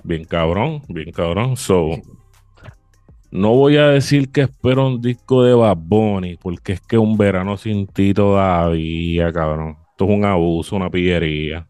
Bien 0.03 0.25
cabrón, 0.25 0.83
bien 0.89 1.13
cabrón. 1.13 1.57
So, 1.57 1.91
no 3.31 3.55
voy 3.55 3.77
a 3.77 3.89
decir 3.89 4.31
que 4.31 4.43
espero 4.43 4.87
un 4.87 5.01
disco 5.01 5.43
de 5.43 5.55
Bad 5.55 5.77
Bunny, 5.79 6.37
porque 6.37 6.73
es 6.75 6.81
que 6.81 6.99
un 6.99 7.17
verano 7.17 7.57
sin 7.57 7.87
ti 7.87 8.13
todavía, 8.13 9.33
cabrón. 9.33 9.77
Esto 9.91 10.05
es 10.05 10.11
un 10.11 10.25
abuso, 10.25 10.77
una 10.77 10.91
pillería. 10.91 11.67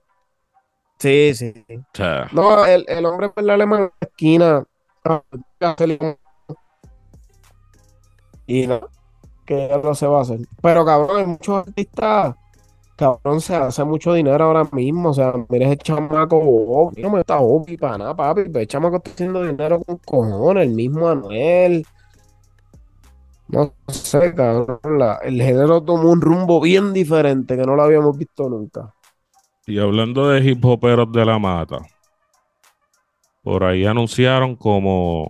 Sí, 0.99 1.35
sí. 1.35 1.53
no, 2.33 2.65
el, 2.65 2.85
el 2.89 3.05
hombre 3.05 3.29
por 3.29 3.45
la 3.45 3.55
alemán 3.55 3.91
esquina. 4.01 4.65
Y 8.47 8.67
no, 8.67 8.81
que 9.47 9.71
no 9.83 9.95
se 9.95 10.07
va 10.07 10.19
a 10.19 10.23
hacer. 10.23 10.41
Pero 10.61 10.85
cabrón, 10.85 11.17
hay 11.19 11.27
muchos 11.27 11.67
artistas 11.67 12.37
cabrón, 12.97 13.41
se 13.41 13.55
hace 13.55 13.85
mucho 13.85 14.15
dinero 14.15 14.45
ahora 14.45 14.65
mismo. 14.73 15.11
O 15.11 15.15
sea, 15.15 15.35
mira 15.49 15.67
ese 15.67 15.77
chamaco 15.77 16.39
Obi, 16.39 17.03
no 17.03 17.11
me 17.11 17.21
está 17.21 17.39
Obi 17.39 17.77
para 17.77 17.99
nada, 17.99 18.17
papi. 18.17 18.45
Pero 18.45 18.61
el 18.61 18.67
chamaco 18.67 18.97
está 18.97 19.11
haciendo 19.11 19.45
dinero 19.45 19.83
con 19.85 19.99
cojones, 19.99 20.67
el 20.67 20.75
mismo 20.75 21.09
Anuel. 21.09 21.87
No 23.49 23.73
sé, 23.89 24.35
cabrón. 24.35 24.81
el 25.23 25.41
género 25.41 25.83
tomó 25.83 26.11
un 26.11 26.21
rumbo 26.21 26.61
bien 26.61 26.93
diferente 26.93 27.57
que 27.57 27.63
no 27.63 27.77
lo 27.77 27.83
habíamos 27.83 28.17
visto 28.19 28.49
nunca. 28.49 28.93
Y 29.67 29.79
hablando 29.79 30.29
de 30.29 30.41
hip 30.45 30.65
hoperos 30.65 31.13
de 31.13 31.25
la 31.25 31.39
mata, 31.39 31.79
por 33.43 33.65
ahí 33.65 33.85
anunciaron 33.85 34.57
como 34.57 35.29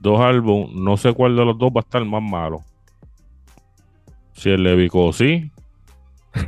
dos 0.00 0.20
álbumes, 0.20 0.74
no 0.74 0.96
sé 0.96 1.12
cuál 1.12 1.36
de 1.36 1.44
los 1.44 1.58
dos 1.58 1.70
va 1.70 1.80
a 1.80 1.86
estar 1.86 2.04
más 2.04 2.22
malo. 2.22 2.60
Si 4.40 4.48
el 4.48 4.64
de 4.64 5.12
sí 5.12 5.52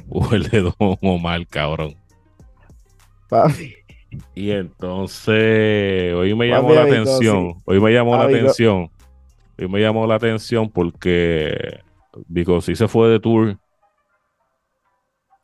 o 0.09 0.35
el 0.35 0.45
de 0.45 0.63
Don 0.63 0.97
Omar, 1.03 1.47
cabrón. 1.47 1.95
Papi. 3.29 3.75
Y 4.35 4.51
entonces, 4.51 6.15
hoy 6.15 6.35
me 6.35 6.49
llamó 6.49 6.73
la 6.73 6.85
atención. 6.85 7.53
Hoy 7.67 7.81
me 7.81 7.93
llamó 7.93 8.17
la 8.17 8.25
atención. 8.25 8.91
Hoy 9.59 9.69
me 9.69 9.79
llamó 9.79 10.07
la 10.07 10.15
atención 10.15 10.71
porque 10.71 11.81
sí 12.63 12.75
se 12.77 12.89
fue 12.89 13.11
de 13.11 13.21
tour. 13.21 13.59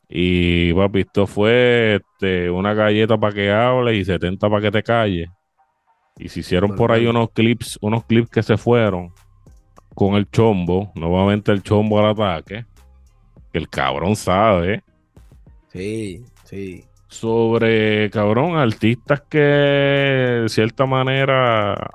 Y 0.09 0.73
papi, 0.73 1.01
esto 1.01 1.27
fue 1.27 2.01
este, 2.01 2.49
una 2.49 2.73
galleta 2.73 3.15
para 3.15 3.31
que 3.31 3.51
hable 3.51 3.95
y 3.95 4.03
70 4.03 4.49
para 4.49 4.61
que 4.63 4.71
te 4.71 4.81
calle. 4.81 5.27
Y 6.17 6.29
se 6.29 6.39
hicieron 6.39 6.75
por 6.75 6.91
ahí 6.91 7.05
unos 7.05 7.29
clips, 7.29 7.77
unos 7.79 8.05
clips 8.05 8.31
que 8.31 8.41
se 8.41 8.57
fueron 8.57 9.13
con 9.99 10.15
el 10.15 10.31
chombo, 10.31 10.93
nuevamente 10.95 11.51
el 11.51 11.61
chombo 11.61 11.99
al 11.99 12.11
ataque. 12.11 12.65
El 13.51 13.67
cabrón 13.67 14.15
sabe. 14.15 14.81
Sí, 15.73 16.23
sí. 16.45 16.85
Sobre, 17.09 18.09
cabrón, 18.09 18.55
artistas 18.55 19.23
que 19.29 19.39
de 19.39 20.47
cierta 20.47 20.85
manera 20.85 21.91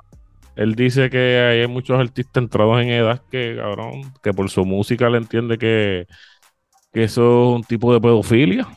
él 0.55 0.75
dice 0.75 1.09
que 1.09 1.39
hay 1.39 1.67
muchos 1.67 1.99
artistas 1.99 2.43
entrados 2.43 2.79
en 2.79 2.89
edad 2.89 3.23
que, 3.31 3.55
cabrón, 3.55 4.13
que 4.21 4.33
por 4.33 4.51
su 4.51 4.63
música 4.65 5.09
le 5.09 5.17
entiende 5.17 5.57
que, 5.57 6.05
que 6.93 7.05
eso 7.05 7.21
es 7.23 7.55
un 7.55 7.63
tipo 7.63 7.91
de 7.91 7.99
pedofilia. 8.01 8.67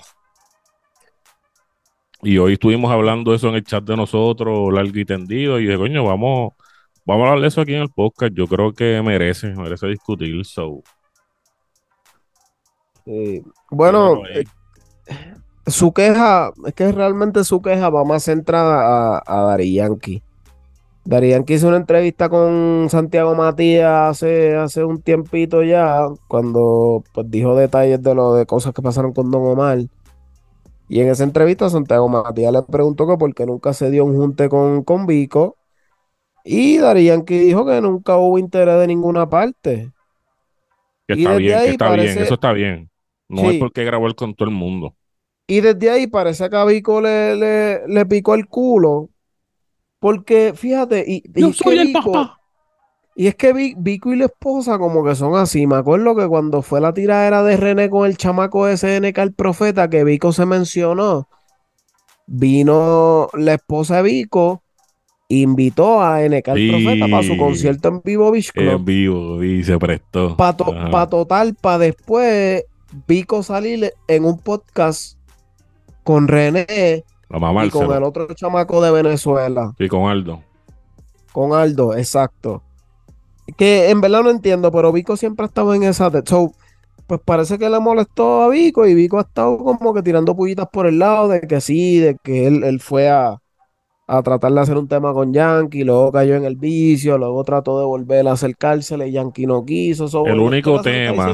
Y 2.22 2.38
hoy 2.38 2.54
estuvimos 2.54 2.90
hablando 2.90 3.34
eso 3.34 3.50
en 3.50 3.56
el 3.56 3.64
chat 3.64 3.84
de 3.84 3.94
nosotros, 3.94 4.72
largo 4.72 4.98
y 4.98 5.04
tendido, 5.04 5.60
y 5.60 5.66
dije, 5.66 5.76
coño, 5.76 6.04
vamos, 6.04 6.52
vamos 7.08 7.24
a 7.24 7.28
hablar 7.30 7.42
de 7.42 7.48
eso 7.48 7.62
aquí 7.62 7.74
en 7.74 7.82
el 7.82 7.88
podcast. 7.88 8.32
Yo 8.34 8.46
creo 8.46 8.72
que 8.72 9.00
merece, 9.02 9.48
merece 9.54 9.86
discutir. 9.88 10.44
So. 10.44 10.82
bueno, 13.70 14.22
eh, 14.26 14.44
su 15.66 15.92
queja, 15.92 16.52
es 16.66 16.74
que 16.74 16.92
realmente 16.92 17.42
su 17.44 17.62
queja 17.62 17.88
va 17.88 18.04
más 18.04 18.24
centrada 18.24 19.16
a, 19.16 19.22
a 19.26 19.42
Dari 19.44 19.72
Yankee. 19.72 20.22
Dari 21.04 21.30
Yankee 21.30 21.54
hizo 21.54 21.68
una 21.68 21.78
entrevista 21.78 22.28
con 22.28 22.88
Santiago 22.90 23.34
Matías 23.34 24.10
hace, 24.10 24.54
hace 24.56 24.84
un 24.84 25.00
tiempito 25.00 25.62
ya, 25.62 26.06
cuando 26.28 27.02
pues, 27.14 27.30
dijo 27.30 27.56
detalles 27.56 28.02
de 28.02 28.14
lo 28.14 28.34
de 28.34 28.44
cosas 28.44 28.74
que 28.74 28.82
pasaron 28.82 29.14
con 29.14 29.30
Don 29.30 29.46
Omar. 29.46 29.78
Y 30.90 31.00
en 31.00 31.08
esa 31.08 31.24
entrevista 31.24 31.70
Santiago 31.70 32.08
Matías 32.10 32.52
le 32.52 32.62
preguntó 32.62 33.06
que 33.06 33.16
por 33.16 33.34
qué 33.34 33.46
nunca 33.46 33.72
se 33.72 33.90
dio 33.90 34.04
un 34.04 34.14
junte 34.14 34.50
con, 34.50 34.84
con 34.84 35.06
Vico. 35.06 35.56
Y 36.50 36.78
Darían 36.78 37.26
que 37.26 37.40
dijo 37.40 37.66
que 37.66 37.78
nunca 37.82 38.16
hubo 38.16 38.38
interés 38.38 38.80
de 38.80 38.86
ninguna 38.86 39.28
parte. 39.28 39.92
Que 41.06 41.12
está 41.12 41.36
bien, 41.36 41.58
que 41.58 41.70
está 41.72 41.92
bien, 41.92 42.18
eso 42.18 42.34
está 42.34 42.52
bien. 42.54 42.90
No 43.28 43.50
es 43.50 43.58
porque 43.58 43.84
grabó 43.84 44.06
él 44.06 44.14
con 44.14 44.34
todo 44.34 44.48
el 44.48 44.54
mundo. 44.54 44.94
Y 45.46 45.60
desde 45.60 45.90
ahí 45.90 46.06
parece 46.06 46.48
que 46.48 46.56
a 46.56 46.64
Vico 46.64 47.02
le, 47.02 47.86
le, 47.86 48.06
picó 48.06 48.34
el 48.34 48.46
culo. 48.46 49.10
Porque, 49.98 50.54
fíjate, 50.54 51.04
y, 51.06 51.22
Yo 51.38 51.52
soy 51.52 51.80
el 51.80 51.92
papá. 51.92 52.40
Y 53.14 53.26
es 53.26 53.34
que 53.34 53.52
Vico 53.76 54.14
y 54.14 54.16
la 54.16 54.24
esposa 54.24 54.78
como 54.78 55.04
que 55.04 55.14
son 55.16 55.36
así. 55.36 55.66
Me 55.66 55.76
acuerdo 55.76 56.16
que 56.16 56.26
cuando 56.28 56.62
fue 56.62 56.80
la 56.80 56.94
tiradera 56.94 57.42
de 57.42 57.58
René 57.58 57.90
con 57.90 58.06
el 58.06 58.16
chamaco 58.16 58.74
SNK, 58.74 59.18
el 59.18 59.34
profeta, 59.34 59.90
que 59.90 60.02
Vico 60.02 60.32
se 60.32 60.46
mencionó, 60.46 61.28
vino 62.26 63.28
la 63.34 63.52
esposa 63.52 63.96
de 63.96 64.02
Vico, 64.04 64.62
invitó 65.28 66.00
a 66.00 66.20
NK 66.20 66.48
el 66.48 66.70
profeta 66.70 67.06
para 67.08 67.22
su 67.22 67.36
concierto 67.36 67.88
en 67.88 68.00
vivo 68.02 68.30
Beach 68.30 68.50
En 68.54 68.84
vivo, 68.84 69.42
y 69.42 69.62
se 69.62 69.78
prestó. 69.78 70.36
Para 70.36 70.56
total, 70.56 71.54
para 71.54 71.78
después 71.78 72.64
Vico 73.06 73.42
salir 73.42 73.92
en 74.08 74.24
un 74.24 74.38
podcast 74.38 75.18
con 76.04 76.26
René 76.26 77.04
y 77.64 77.70
con 77.70 77.92
el 77.94 78.02
otro 78.02 78.26
chamaco 78.34 78.80
de 78.80 78.90
Venezuela. 78.90 79.74
Y 79.78 79.88
con 79.88 80.08
Aldo. 80.08 80.42
Con 81.32 81.52
Aldo, 81.52 81.94
exacto. 81.94 82.62
Que 83.56 83.90
en 83.90 84.00
verdad 84.00 84.22
no 84.22 84.30
entiendo, 84.30 84.72
pero 84.72 84.92
Vico 84.92 85.16
siempre 85.16 85.44
ha 85.44 85.48
estado 85.48 85.74
en 85.74 85.82
esa. 85.82 86.10
So, 86.24 86.52
pues 87.06 87.20
parece 87.22 87.58
que 87.58 87.68
le 87.68 87.78
molestó 87.78 88.42
a 88.42 88.48
Vico 88.48 88.86
y 88.86 88.94
Vico 88.94 89.18
ha 89.18 89.22
estado 89.22 89.58
como 89.58 89.92
que 89.92 90.02
tirando 90.02 90.34
pullitas 90.34 90.68
por 90.72 90.86
el 90.86 90.98
lado 90.98 91.28
de 91.28 91.42
que 91.42 91.60
sí, 91.60 91.98
de 91.98 92.16
que 92.22 92.46
él, 92.46 92.80
fue 92.80 93.10
a, 93.10 93.38
tratar 94.22 94.52
de 94.52 94.60
hacer 94.60 94.76
un 94.76 94.88
tema 94.88 95.12
con 95.12 95.32
Yankee, 95.32 95.84
luego 95.84 96.10
cayó 96.10 96.34
en 96.34 96.44
el 96.44 96.56
vicio, 96.56 97.18
luego 97.18 97.44
trató 97.44 97.78
de 97.78 97.84
volver 97.84 98.26
a 98.26 98.32
acercársele 98.32 99.08
y 99.08 99.12
Yankee 99.12 99.46
no 99.46 99.64
quiso. 99.64 100.26
el 100.26 100.40
único 100.40 100.80
tema. 100.80 101.30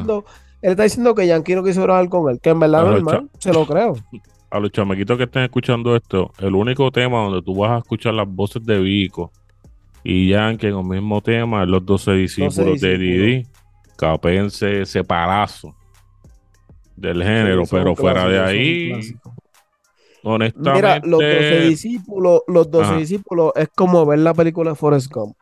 Él 0.61 0.71
está, 0.71 0.83
diciendo, 0.83 1.15
que 1.15 1.27
Yankee 1.27 1.55
no 1.55 1.63
quiso 1.63 1.83
grabar 1.83 2.09
con 2.09 2.31
él, 2.31 2.41
que 2.41 2.51
en 2.51 2.59
verdad 2.59 2.85
no 2.85 2.97
es 2.97 3.03
mal, 3.03 3.31
se 3.39 3.53
lo 3.53 3.67
creo. 3.67 3.95
A 4.51 4.59
los 4.59 4.73
chamaquitos 4.73 5.17
que 5.19 5.25
estén 5.25 5.43
escuchando 5.43 5.95
esto, 5.95 6.33
el 6.39 6.55
único 6.55 6.91
tema 6.91 7.19
donde 7.19 7.43
tú 7.43 7.55
vas 7.55 7.73
a 7.73 7.79
escuchar 7.79 8.15
las 8.15 8.27
voces 8.29 8.65
de 8.65 8.79
Vico 8.81 9.31
y 10.03 10.31
Yankee 10.31 10.69
en 10.69 10.77
el 10.77 10.85
mismo 10.85 11.21
tema, 11.21 11.65
los 11.67 11.85
12 11.85 12.13
discípulos, 12.13 12.81
de 12.81 12.99
Didi, 12.99 13.47
capense 13.97 14.83
ese 14.83 15.05
palazo 15.05 15.75
del 16.97 17.23
género, 17.23 17.65
pero 17.71 17.95
fuera 17.95 18.27
de 18.27 18.41
ahí, 18.41 18.93
honestamente. 20.25 20.73
Mira, 20.75 20.99
los 21.05 21.21
12 21.21 21.61
discípulos, 21.61 22.43
los 22.47 22.71
12 22.71 22.97
discípulos 22.97 23.53
es 23.55 23.69
como 23.75 24.05
ver 24.07 24.19
la 24.19 24.35
película 24.35 24.71
de 24.71 24.77
Forrest 24.77 25.13
Gump. 25.13 25.37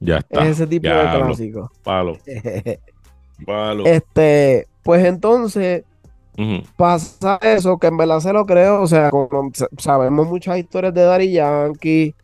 Ya 0.00 0.18
está. 0.18 0.44
Es 0.44 0.52
ese 0.52 0.66
tipo 0.66 0.88
de 0.88 0.94
clásico. 0.94 1.70
Palo. 1.82 2.18
Palo. 3.46 3.84
Este, 3.84 4.66
pues 4.82 5.04
entonces. 5.04 5.84
Pasa 6.76 7.38
eso, 7.42 7.78
que 7.78 7.86
en 7.86 7.96
verdad 7.96 8.18
se 8.18 8.32
lo 8.32 8.44
creo. 8.44 8.82
O 8.82 8.86
sea, 8.88 9.10
sabemos 9.78 10.26
muchas 10.26 10.58
historias 10.58 10.92
de 10.92 11.02
Daddy 11.02 11.32
Yankee, 11.32 12.14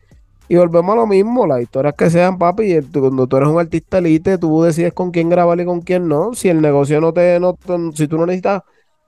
y 0.51 0.57
volvemos 0.57 0.91
a 0.91 0.95
lo 0.97 1.07
mismo, 1.07 1.47
las 1.47 1.61
historias 1.61 1.93
que 1.97 2.09
sean, 2.09 2.37
papi, 2.37 2.81
cuando 2.91 3.25
tú 3.25 3.37
eres 3.37 3.47
un 3.47 3.57
artista 3.57 3.99
elite, 3.99 4.37
tú 4.37 4.61
decides 4.63 4.91
con 4.91 5.09
quién 5.09 5.29
grabar 5.29 5.57
y 5.61 5.63
con 5.63 5.79
quién 5.79 6.09
no. 6.09 6.33
Si 6.33 6.49
el 6.49 6.59
negocio 6.59 6.99
no 6.99 7.13
te, 7.13 7.39
no, 7.39 7.57
si 7.93 8.05
tú 8.09 8.17
no 8.17 8.25
necesitas 8.25 8.61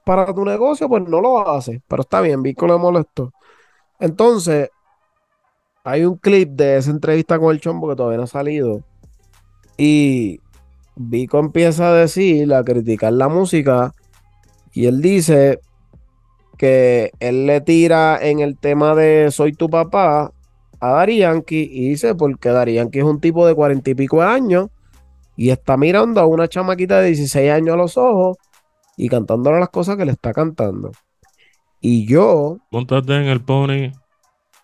para 0.03 0.33
tu 0.33 0.45
negocio, 0.45 0.87
pues 0.89 1.03
no 1.07 1.21
lo 1.21 1.47
haces. 1.49 1.81
Pero 1.87 2.01
está 2.01 2.21
bien, 2.21 2.41
Vico 2.43 2.67
le 2.67 2.77
molestó. 2.77 3.33
Entonces, 3.99 4.69
hay 5.83 6.05
un 6.05 6.17
clip 6.17 6.49
de 6.49 6.77
esa 6.77 6.91
entrevista 6.91 7.39
con 7.39 7.53
el 7.53 7.61
chombo 7.61 7.89
que 7.89 7.95
todavía 7.95 8.17
no 8.17 8.23
ha 8.23 8.27
salido. 8.27 8.81
Y 9.77 10.39
Vico 10.95 11.39
empieza 11.39 11.89
a 11.89 11.93
decir, 11.93 12.53
a 12.53 12.63
criticar 12.63 13.13
la 13.13 13.27
música. 13.29 13.93
Y 14.73 14.85
él 14.85 15.01
dice 15.01 15.59
que 16.57 17.11
él 17.19 17.45
le 17.45 17.61
tira 17.61 18.17
en 18.21 18.39
el 18.39 18.57
tema 18.57 18.95
de 18.95 19.31
Soy 19.31 19.53
tu 19.53 19.69
papá 19.69 20.31
a 20.79 20.89
Dari 20.89 21.23
y 21.23 21.89
dice, 21.89 22.15
porque 22.15 22.49
Dari 22.49 22.77
es 22.77 23.03
un 23.03 23.19
tipo 23.19 23.47
de 23.47 23.55
cuarenta 23.55 23.89
y 23.89 23.95
pico 23.95 24.21
de 24.21 24.27
años 24.27 24.69
y 25.35 25.49
está 25.49 25.77
mirando 25.77 26.19
a 26.19 26.25
una 26.25 26.47
chamaquita 26.47 26.99
de 26.99 27.07
16 27.07 27.51
años 27.51 27.73
a 27.73 27.77
los 27.77 27.97
ojos 27.97 28.37
y 28.97 29.10
cantándole 29.10 29.60
las 29.60 29.69
cosas 29.69 29.97
que 29.97 30.06
le 30.06 30.12
está 30.12 30.34
cantando. 30.34 30.91
Y 31.79 32.08
yo... 32.08 32.58
Montate 32.71 33.15
en 33.15 33.25
el 33.25 33.41
pony. 33.41 33.91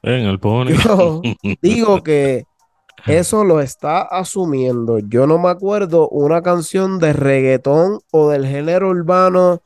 En 0.03 0.25
el 0.25 0.39
pony. 0.39 0.71
digo 1.61 2.01
que 2.01 2.45
eso 3.05 3.43
lo 3.43 3.61
está 3.61 4.01
asumiendo. 4.01 4.99
Yo 4.99 5.27
no 5.27 5.37
me 5.37 5.49
acuerdo 5.49 6.09
una 6.09 6.41
canción 6.41 6.99
de 6.99 7.13
reggaetón 7.13 7.99
o 8.11 8.29
del 8.29 8.45
género 8.45 8.89
urbano 8.89 9.61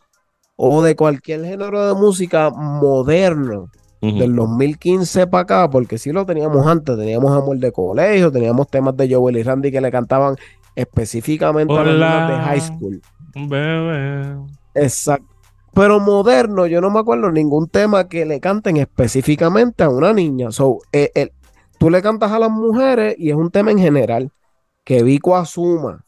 o 0.55 0.81
de 0.83 0.95
cualquier 0.95 1.43
género 1.43 1.87
de 1.87 1.93
música 1.93 2.49
moderno 2.51 3.69
del 4.01 4.35
2015 4.35 5.27
para 5.27 5.43
acá, 5.43 5.69
porque 5.69 5.97
sí 5.97 6.11
lo 6.11 6.25
teníamos 6.25 6.67
antes, 6.67 6.97
teníamos 6.97 7.31
Amor 7.31 7.57
de 7.57 7.71
Colegio, 7.71 8.31
teníamos 8.31 8.67
temas 8.67 8.97
de 8.97 9.13
Joel 9.13 9.37
y 9.37 9.43
Randy 9.43 9.71
que 9.71 9.79
le 9.79 9.91
cantaban 9.91 10.35
específicamente 10.75 11.73
a 11.73 11.83
las 11.83 12.29
de 12.29 12.35
high 12.35 12.61
school. 12.61 13.01
Bebé. 13.35 14.37
Exacto. 14.75 15.27
Pero 15.73 15.99
moderno, 15.99 16.67
yo 16.67 16.81
no 16.81 16.91
me 16.91 16.99
acuerdo 16.99 17.31
ningún 17.31 17.67
tema 17.67 18.07
que 18.07 18.25
le 18.25 18.39
canten 18.39 18.77
específicamente 18.77 19.83
a 19.83 19.89
una 19.89 20.13
niña. 20.13 20.51
So, 20.51 20.79
eh, 20.91 21.31
tú 21.79 21.89
le 21.89 22.01
cantas 22.01 22.31
a 22.31 22.39
las 22.39 22.51
mujeres 22.51 23.15
y 23.17 23.31
es 23.31 23.35
un 23.35 23.49
tema 23.49 23.71
en 23.71 23.79
general 23.79 24.31
que 24.83 25.01
Vico 25.01 25.35
asuma 25.35 26.05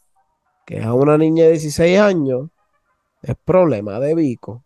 que 0.65 0.79
es 0.79 0.85
a 0.85 0.93
una 0.93 1.17
niña 1.17 1.45
de 1.45 1.51
16 1.51 1.99
años, 1.99 2.49
es 3.21 3.35
problema 3.45 3.99
de 3.99 4.15
Vico. 4.15 4.63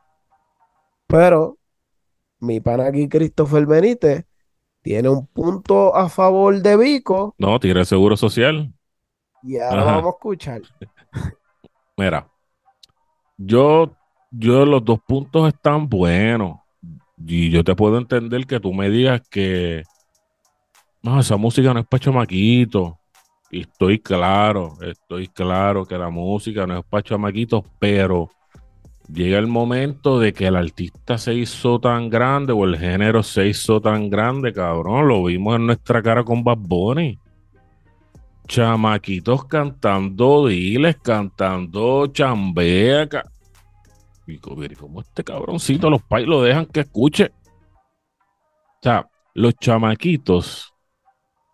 Pero 1.07 1.57
mi 2.39 2.61
pana 2.61 2.87
aquí, 2.87 3.09
Christopher 3.09 3.65
Benítez, 3.65 4.25
tiene 4.81 5.09
un 5.09 5.27
punto 5.27 5.93
a 5.95 6.07
favor 6.07 6.61
de 6.61 6.77
Vico. 6.77 7.35
No, 7.37 7.59
tiene 7.59 7.83
seguro 7.83 8.15
social. 8.15 8.73
Y 9.43 9.57
ahora 9.57 9.83
vamos 9.83 10.05
a 10.05 10.09
escuchar. 10.09 10.61
Mira, 11.97 12.29
yo, 13.39 13.95
yo 14.29 14.65
los 14.65 14.83
dos 14.83 14.99
puntos 15.07 15.47
están 15.47 15.87
buenos. 15.87 16.59
Y 17.25 17.49
yo 17.49 17.63
te 17.63 17.75
puedo 17.75 17.97
entender 17.97 18.45
que 18.45 18.59
tú 18.59 18.73
me 18.73 18.89
digas 18.89 19.21
que 19.29 19.83
no, 21.01 21.19
esa 21.19 21.37
música 21.37 21.73
no 21.73 21.79
es 21.79 21.87
para 21.87 22.03
chamaquitos. 22.03 22.93
Y 23.51 23.61
estoy 23.61 23.99
claro, 23.99 24.77
estoy 24.81 25.27
claro 25.27 25.85
que 25.85 25.97
la 25.97 26.09
música 26.09 26.67
no 26.67 26.77
es 26.77 26.85
para 26.85 27.01
chamaquitos, 27.01 27.63
pero 27.79 28.29
llega 29.11 29.39
el 29.39 29.47
momento 29.47 30.19
de 30.19 30.33
que 30.33 30.47
el 30.47 30.55
artista 30.55 31.17
se 31.17 31.33
hizo 31.33 31.79
tan 31.79 32.09
grande 32.09 32.53
o 32.53 32.63
el 32.65 32.77
género 32.77 33.23
se 33.23 33.47
hizo 33.47 33.81
tan 33.81 34.09
grande, 34.09 34.53
cabrón. 34.53 35.07
Lo 35.07 35.23
vimos 35.23 35.55
en 35.55 35.65
nuestra 35.65 36.03
cara 36.03 36.23
con 36.23 36.43
Bad 36.43 36.59
Bunny. 36.59 37.17
Chamaquitos 38.49 39.45
cantando 39.45 40.47
diles, 40.47 40.97
cantando 41.03 42.07
chambea. 42.07 43.07
Y 44.25 44.39
como 44.39 45.01
este 45.01 45.23
cabroncito, 45.23 45.87
los 45.87 46.01
pais 46.01 46.27
lo 46.27 46.41
dejan 46.41 46.65
que 46.65 46.79
escuche. 46.79 47.31
O 47.35 48.81
sea, 48.81 49.07
los 49.35 49.53
chamaquitos 49.53 50.73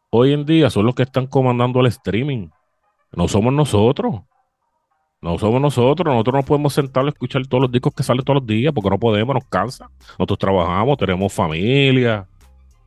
hoy 0.10 0.32
en 0.32 0.46
día 0.46 0.70
son 0.70 0.86
los 0.86 0.96
que 0.96 1.04
están 1.04 1.28
comandando 1.28 1.82
el 1.82 1.88
streaming. 1.88 2.48
No 3.12 3.28
somos 3.28 3.52
nosotros. 3.52 4.22
No 5.20 5.38
somos 5.38 5.60
nosotros. 5.60 6.14
Nosotros 6.14 6.36
no 6.36 6.44
podemos 6.44 6.74
sentar 6.74 7.04
a 7.06 7.10
escuchar 7.10 7.46
todos 7.46 7.64
los 7.64 7.72
discos 7.74 7.94
que 7.94 8.04
salen 8.04 8.24
todos 8.24 8.40
los 8.40 8.48
días 8.48 8.74
porque 8.74 8.90
no 8.90 8.98
podemos, 8.98 9.36
nos 9.36 9.46
cansa. 9.50 9.90
Nosotros 10.18 10.40
trabajamos, 10.40 10.98
tenemos 10.98 11.34
familia. 11.34 12.26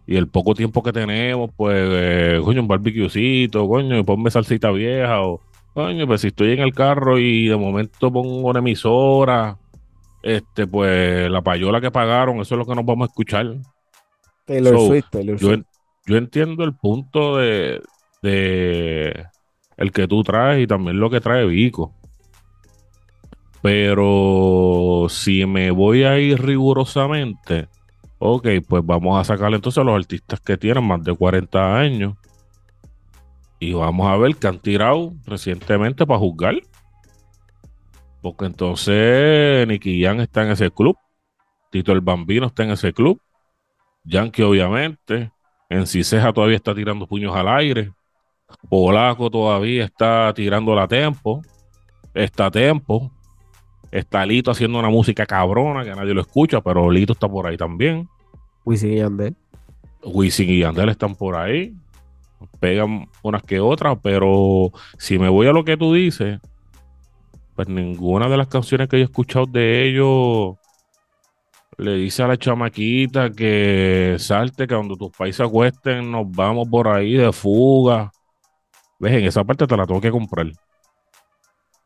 Y 0.09 0.16
el 0.16 0.27
poco 0.27 0.55
tiempo 0.55 0.83
que 0.83 0.90
tenemos, 0.90 1.51
pues, 1.55 1.77
eh, 1.79 2.40
coño, 2.42 2.62
un 2.62 2.66
barbecuecito, 2.66 3.68
coño, 3.68 4.03
ponme 4.07 4.31
salsita 4.31 4.71
vieja 4.71 5.21
o, 5.21 5.42
coño, 5.75 6.07
pues 6.07 6.23
si 6.23 6.29
estoy 6.29 6.53
en 6.53 6.61
el 6.61 6.73
carro 6.73 7.18
y 7.18 7.47
de 7.47 7.57
momento 7.59 8.11
pongo 8.11 8.49
una 8.49 8.61
emisora, 8.61 9.59
este, 10.23 10.66
pues 10.66 11.31
la 11.31 11.42
payola 11.42 11.83
que 11.83 11.90
pagaron, 11.90 12.40
eso 12.40 12.55
es 12.55 12.59
lo 12.59 12.64
que 12.64 12.75
nos 12.75 12.87
vamos 12.87 13.07
a 13.07 13.11
escuchar. 13.11 13.55
Yo, 16.07 16.16
entiendo 16.16 16.64
el 16.64 16.75
punto 16.75 17.37
de, 17.37 17.83
de 18.23 19.27
el 19.77 19.92
que 19.92 20.09
tú 20.09 20.23
traes 20.23 20.62
y 20.62 20.66
también 20.66 20.99
lo 20.99 21.11
que 21.11 21.21
trae 21.21 21.44
Vico. 21.44 21.92
Pero 23.61 25.09
si 25.11 25.44
me 25.44 25.71
voy 25.71 26.05
a 26.05 26.18
ir 26.18 26.40
rigurosamente, 26.40 27.68
ok, 28.19 28.47
pues 28.69 28.85
vamos 28.85 29.21
a 29.21 29.25
sacarle 29.25 29.57
entonces 29.57 29.81
a 29.81 29.85
los 29.85 29.97
artistas 29.97 30.41
que 30.41 30.57
tienen 30.57 30.85
más 30.85 31.03
de 31.03 31.15
40 31.15 31.79
años. 31.79 32.15
Y 33.61 33.73
vamos 33.73 34.07
a 34.07 34.17
ver 34.17 34.37
que 34.37 34.47
han 34.47 34.59
tirado 34.61 35.13
recientemente 35.27 36.07
para 36.07 36.19
juzgar. 36.19 36.55
Porque 38.23 38.47
entonces 38.47 39.67
Nicky 39.67 40.03
Jan 40.03 40.21
está 40.21 40.45
en 40.45 40.51
ese 40.51 40.71
club. 40.71 40.97
Tito 41.71 41.93
el 41.93 42.01
Bambino 42.01 42.47
está 42.47 42.65
en 42.65 42.71
ese 42.71 42.93
club. 42.93 43.21
Yankee, 44.05 44.43
obviamente. 44.43 45.33
En 45.69 45.87
Ciseja 45.87 46.33
todavía 46.33 46.57
está 46.57 46.75
tirando 46.75 47.07
puños 47.07 47.35
al 47.35 47.49
aire. 47.49 47.93
Polaco 48.69 49.31
todavía 49.31 49.85
está 49.85 50.33
tirando 50.35 50.75
la 50.75 50.89
tempo. 50.89 51.43
Está 52.15 52.51
tempo. 52.51 53.13
Está 53.90 54.27
Lito 54.27 54.51
haciendo 54.51 54.79
una 54.79 54.90
música 54.90 55.24
cabrona 55.27 55.85
que 55.85 55.94
nadie 55.94 56.14
lo 56.14 56.20
escucha, 56.20 56.61
pero 56.61 56.90
Lito 56.90 57.14
está 57.14 57.29
por 57.29 57.46
ahí 57.46 57.57
también. 57.57 58.09
Wisin 58.64 58.92
y 58.92 58.96
Yandel. 58.98 59.37
Wisin 60.05 60.51
y 60.51 60.59
Yandel 60.61 60.90
están 60.90 61.14
por 61.14 61.37
ahí. 61.37 61.74
Pegan 62.61 63.09
unas 63.22 63.42
que 63.42 63.61
otras, 63.61 63.98
pero 64.03 64.70
si 64.98 65.18
me 65.18 65.29
voy 65.29 65.46
a 65.46 65.53
lo 65.53 65.64
que 65.64 65.77
tú 65.77 65.94
dices, 65.94 66.38
pues 67.57 67.68
ninguna 67.68 68.29
de 68.29 68.37
las 68.37 68.46
canciones 68.46 68.88
que 68.88 68.98
yo 68.98 69.03
he 69.03 69.05
escuchado 69.05 69.46
de 69.46 69.88
ellos 69.88 70.57
le 71.79 71.94
dice 71.94 72.24
a 72.24 72.29
la 72.29 72.37
chamaquita 72.37 73.31
que 73.31 74.16
salte, 74.18 74.66
que 74.66 74.74
cuando 74.74 74.96
tus 74.96 75.11
países 75.11 75.40
acuesten 75.40 76.11
nos 76.11 76.31
vamos 76.31 76.68
por 76.68 76.88
ahí 76.88 77.14
de 77.14 77.33
fuga. 77.33 78.11
Ves, 78.98 79.12
en 79.12 79.24
esa 79.24 79.44
parte 79.44 79.66
te 79.66 79.77
la 79.77 79.87
tengo 79.87 80.01
que 80.01 80.11
comprar. 80.11 80.46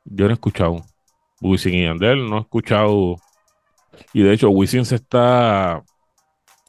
Yo 0.05 0.25
no 0.25 0.31
he 0.31 0.35
escuchado. 0.35 0.83
Wisin 1.43 1.75
y 1.75 1.85
Yandel, 1.85 2.29
no 2.29 2.39
he 2.39 2.41
escuchado. 2.41 3.17
Y 4.13 4.23
de 4.23 4.33
hecho, 4.33 4.51
Wisin 4.51 4.85
se 4.85 4.95
está 4.95 5.83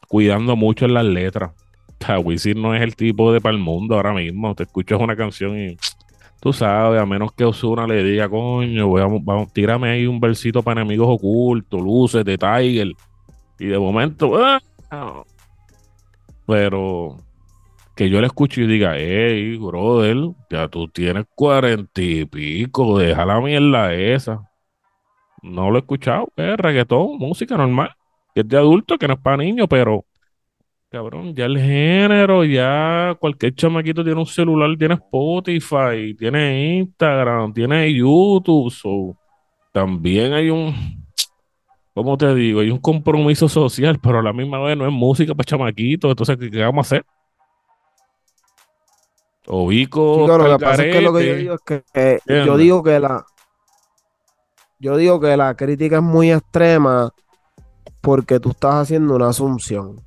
cuidando 0.08 0.56
mucho 0.56 0.86
en 0.86 0.96
las 0.96 1.06
letras. 1.06 1.52
O 2.02 2.06
sea, 2.06 2.20
Wisin 2.20 2.62
no 2.62 2.76
es 2.76 2.82
el 2.82 2.96
tipo 2.96 3.32
de 3.32 3.40
para 3.40 3.56
el 3.56 3.62
mundo 3.62 3.96
ahora 3.96 4.14
mismo. 4.14 4.54
Te 4.56 4.64
escuchas 4.64 5.00
una 5.00 5.16
canción 5.16 5.58
y 5.58 5.78
tú 6.42 6.52
sabes, 6.52 7.00
a 7.00 7.06
menos 7.06 7.32
que 7.34 7.46
Osuna 7.46 7.88
le 7.88 8.04
diga, 8.04 8.28
coño, 8.28 8.92
vamos, 8.92 9.54
tírame 9.54 9.90
ahí 9.92 10.08
un 10.08 10.20
versito 10.20 10.62
para 10.64 10.82
enemigos 10.82 11.08
ocultos, 11.10 11.82
luces 11.82 12.26
de 12.26 12.38
Tiger. 12.38 12.92
Y 13.60 13.68
de 13.68 13.80
momento, 13.80 14.34
¡ah! 14.44 14.60
pero 16.46 17.18
que 17.96 18.10
yo 18.10 18.20
le 18.20 18.28
escucho 18.28 18.62
y 18.62 18.68
diga, 18.68 18.94
hey, 18.98 19.58
brother, 19.58 20.18
ya 20.50 20.68
tú 20.68 20.88
tienes 20.88 21.26
cuarenta 21.36 22.02
y 22.02 22.26
pico, 22.26 22.98
deja 22.98 23.26
la 23.26 23.40
mierda 23.40 23.94
esa. 23.94 24.50
No 25.44 25.70
lo 25.70 25.78
he 25.78 25.80
escuchado, 25.82 26.30
es 26.36 26.58
reggaetón, 26.58 27.18
música 27.20 27.56
normal, 27.56 27.92
que 28.34 28.42
es 28.42 28.48
de 28.48 28.58
adulto, 28.58 28.98
que 28.98 29.08
no 29.08 29.14
es 29.14 29.20
para 29.20 29.38
niños, 29.38 29.68
pero 29.70 30.06
cabrón, 30.90 31.36
ya 31.36 31.46
el 31.46 31.60
género, 31.60 32.44
ya 32.44 33.16
cualquier 33.20 33.54
chamaquito 33.54 34.04
tiene 34.04 34.20
un 34.20 34.26
celular, 34.26 34.76
tiene 34.78 34.96
Spotify, 34.96 36.16
tiene 36.18 36.78
Instagram, 36.78 37.54
tiene 37.54 37.94
YouTube, 37.94 39.16
también 39.72 40.34
hay 40.34 40.50
un 40.50 41.04
¿cómo 41.94 42.18
te 42.18 42.34
digo? 42.36 42.62
Hay 42.62 42.70
un 42.70 42.80
compromiso 42.80 43.48
social, 43.48 44.00
pero 44.02 44.20
a 44.20 44.24
la 44.24 44.34
misma 44.34 44.60
vez 44.60 44.78
no 44.78 44.88
es 44.88 44.94
música 44.94 45.34
para 45.34 45.46
chamaquitos. 45.46 46.12
Entonces, 46.12 46.38
¿qué, 46.38 46.62
vamos 46.62 46.86
a 46.86 46.88
hacer? 46.88 47.06
Obico. 49.48 50.26
lo 50.26 50.58
que 50.58 50.64
pasa 50.64 50.86
es 50.86 50.96
que 50.96 51.02
lo 51.02 51.14
que 51.14 51.28
yo 51.28 51.36
digo 51.36 51.56
es 51.56 51.62
que 51.94 52.20
yo 52.46 52.58
digo 52.58 52.82
que 52.82 53.00
la 53.00 53.26
yo 54.84 54.98
digo 54.98 55.22
que 55.22 55.38
la 55.38 55.56
crítica 55.56 55.96
es 55.98 56.04
muy 56.04 56.34
extrema 56.34 57.14
porque 58.02 58.42
tú 58.42 58.50
estás 58.50 58.76
haciendo 58.76 59.16
una 59.16 59.30
asunción. 59.30 60.02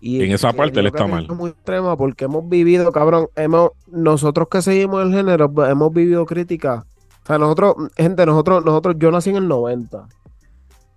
Y 0.00 0.24
en 0.24 0.32
esa 0.32 0.54
parte 0.54 0.80
él 0.80 0.86
está 0.86 1.06
mal. 1.06 1.24
Es 1.24 1.36
muy 1.36 1.50
extrema 1.50 1.96
porque 1.98 2.24
hemos 2.24 2.48
vivido, 2.48 2.90
cabrón, 2.92 3.28
hemos, 3.36 3.72
nosotros 3.88 4.48
que 4.50 4.62
seguimos 4.62 5.04
el 5.04 5.12
género, 5.12 5.52
hemos 5.68 5.92
vivido 5.92 6.24
críticas. 6.24 6.84
O 7.24 7.26
sea, 7.26 7.36
nosotros, 7.36 7.74
gente, 7.94 8.24
nosotros, 8.24 8.64
nosotros, 8.64 8.96
yo 8.98 9.10
nací 9.10 9.30
en 9.30 9.36
el 9.36 9.48
90 9.48 10.08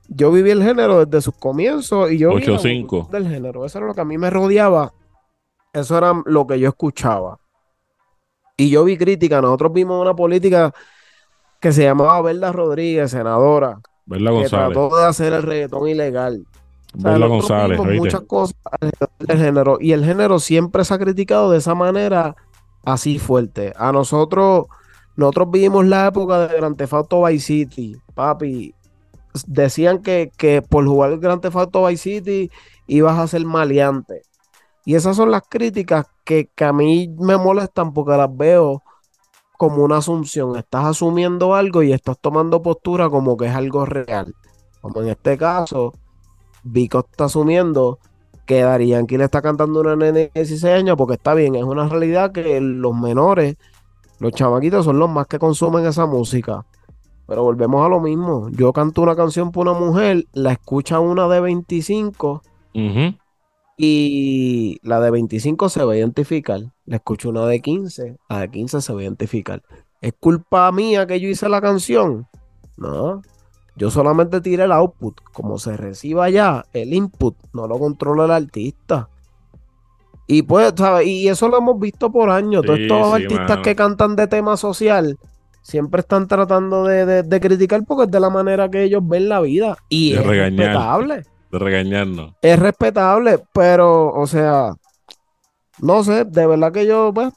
yo 0.10 0.32
viví 0.32 0.50
el 0.50 0.64
género 0.64 1.06
desde 1.06 1.22
sus 1.22 1.36
comienzos 1.36 2.12
y 2.12 2.18
yo 2.18 2.32
8, 2.32 2.58
del 3.12 3.28
género. 3.28 3.66
Eso 3.66 3.78
era 3.78 3.88
lo 3.88 3.94
que 3.94 4.02
a 4.02 4.06
mí 4.06 4.18
me 4.18 4.30
rodeaba. 4.30 4.94
Eso 5.72 5.98
era 5.98 6.20
lo 6.26 6.48
que 6.48 6.60
yo 6.60 6.70
escuchaba. 6.70 7.38
Y 8.58 8.70
yo 8.70 8.84
vi 8.86 8.98
crítica. 8.98 9.40
Nosotros 9.40 9.72
vimos 9.72 10.02
una 10.02 10.16
política 10.16 10.74
que 11.60 11.72
se 11.72 11.84
llamaba 11.84 12.22
Verda 12.22 12.52
Rodríguez, 12.52 13.12
senadora. 13.12 13.80
Verla 14.06 14.32
González. 14.32 14.70
Que 14.70 14.74
trató 14.74 14.98
de 14.98 15.06
hacer 15.06 15.34
el 15.34 15.44
reggaetón 15.44 15.88
ilegal. 15.88 16.46
Verla 16.94 17.28
González. 17.28 17.80
muchas 17.80 18.22
cosas 18.22 18.56
del 19.20 19.38
género. 19.38 19.78
Y 19.80 19.92
el 19.92 20.04
género 20.04 20.40
siempre 20.40 20.84
se 20.84 20.94
ha 20.94 21.00
criticado 21.00 21.52
de 21.52 21.60
esa 21.60 21.76
manera 21.76 22.36
así 22.84 23.20
fuerte. 23.20 23.74
A 23.78 23.92
nosotros, 23.92 24.68
nosotros 25.16 25.52
vivimos 25.52 25.86
la 25.86 26.08
época 26.08 26.48
de 26.48 26.58
Grand 26.58 26.78
Theft 26.78 26.94
Auto 26.94 27.24
Vice 27.24 27.46
City, 27.46 27.96
papi 28.16 28.74
decían 29.48 30.02
que, 30.02 30.64
por 30.68 30.86
jugar 30.86 31.12
el 31.12 31.20
Grand 31.20 31.42
Theft 31.42 31.56
Auto 31.56 31.86
Vice 31.86 32.04
City 32.04 32.52
ibas 32.88 33.18
a 33.18 33.28
ser 33.28 33.46
maleante. 33.46 34.24
Y 34.86 34.96
esas 34.96 35.16
son 35.16 35.32
las 35.32 35.44
críticas 35.48 36.08
que, 36.24 36.50
a 36.60 36.74
mí 36.74 37.14
me 37.20 37.38
molestan 37.38 37.94
porque 37.94 38.18
las 38.18 38.36
veo 38.36 38.82
como 39.60 39.84
una 39.84 39.98
asunción. 39.98 40.56
Estás 40.56 40.86
asumiendo 40.86 41.54
algo 41.54 41.84
y 41.84 41.92
estás 41.92 42.18
tomando 42.18 42.62
postura 42.62 43.10
como 43.10 43.36
que 43.36 43.48
es 43.48 43.54
algo 43.54 43.86
real. 43.86 44.34
Como 44.80 45.02
en 45.02 45.10
este 45.10 45.38
caso, 45.38 45.92
Vico 46.64 47.00
está 47.00 47.26
asumiendo 47.26 48.00
que 48.46 48.62
Darían 48.62 49.06
le 49.10 49.26
está 49.26 49.42
cantando 49.42 49.82
una 49.82 49.98
nene 49.98 50.12
de 50.14 50.32
16 50.34 50.64
años 50.64 50.96
porque 50.96 51.16
está 51.16 51.34
bien, 51.34 51.56
es 51.56 51.66
una 51.66 51.90
realidad 51.90 52.32
que 52.32 52.62
los 52.62 52.96
menores, 52.96 53.58
los 54.20 54.32
chamaquitos 54.32 54.86
son 54.86 54.98
los 54.98 55.10
más 55.10 55.28
que 55.28 55.40
consumen 55.40 55.86
esa 55.86 56.06
música. 56.06 56.66
Pero 57.28 57.44
volvemos 57.44 57.86
a 57.86 57.90
lo 57.90 58.00
mismo. 58.00 58.48
Yo 58.52 58.72
canto 58.72 59.02
una 59.02 59.18
canción 59.18 59.52
por 59.52 59.68
una 59.68 59.78
mujer, 59.78 60.24
la 60.32 60.54
escucha 60.54 61.02
una 61.02 61.28
de 61.28 61.42
25 61.42 62.44
y 63.82 64.78
la 64.84 65.00
de 65.00 65.10
25 65.10 65.70
se 65.70 65.86
va 65.86 65.94
a 65.94 65.98
identificar. 65.98 66.60
La 66.86 66.98
escucho 66.98 67.30
una 67.30 67.46
de 67.46 67.62
15, 67.62 68.18
la 68.28 68.40
de 68.42 68.52
15 68.52 68.82
se 68.82 68.92
va 68.94 69.00
a 69.00 69.04
identificar. 69.04 69.64
¿Es 70.02 70.12
culpa 70.20 70.70
mía 70.74 71.08
que 71.08 71.18
yo 71.22 71.30
hice 71.30 71.48
la 71.48 71.62
canción? 71.62 72.28
No. 72.76 73.22
Yo 73.78 73.90
solamente 73.90 74.42
tiré 74.42 74.66
el 74.66 74.74
output. 74.74 75.22
Como 75.32 75.58
se 75.60 75.78
reciba 75.78 76.30
ya, 76.30 76.66
el 76.74 76.94
input 76.94 77.38
no 77.54 77.70
lo 77.70 77.80
controla 77.80 78.26
el 78.26 78.32
artista. 78.32 79.08
Y 80.28 80.42
pues, 80.42 80.74
¿sabes? 80.76 81.08
Y 81.08 81.30
eso 81.30 81.48
lo 81.48 81.60
hemos 81.60 81.80
visto 81.80 82.12
por 82.12 82.30
años. 82.32 82.66
Todos 82.66 82.80
estos 82.80 83.14
artistas 83.14 83.60
que 83.60 83.78
cantan 83.78 84.18
de 84.18 84.28
tema 84.28 84.58
social 84.58 85.18
siempre 85.62 86.02
están 86.02 86.28
tratando 86.28 86.84
de, 86.84 87.40
criticar 87.40 87.86
porque 87.86 88.04
es 88.04 88.12
de 88.12 88.20
la 88.20 88.30
manera 88.30 88.70
que 88.70 88.84
ellos 88.84 89.08
ven 89.08 89.30
la 89.30 89.40
vida. 89.40 89.78
Y 89.88 90.16
es 90.16 90.26
respetable. 90.26 91.24
De 91.52 91.60
regañarnos. 91.60 92.34
Es 92.42 92.60
respetable, 92.60 93.40
pero, 93.54 94.14
o 94.14 94.28
sea, 94.28 94.74
no 95.80 96.04
sé, 96.04 96.26
de 96.26 96.48
verdad 96.48 96.72
que 96.72 96.86
yo, 96.86 97.12
pues, 97.14 97.34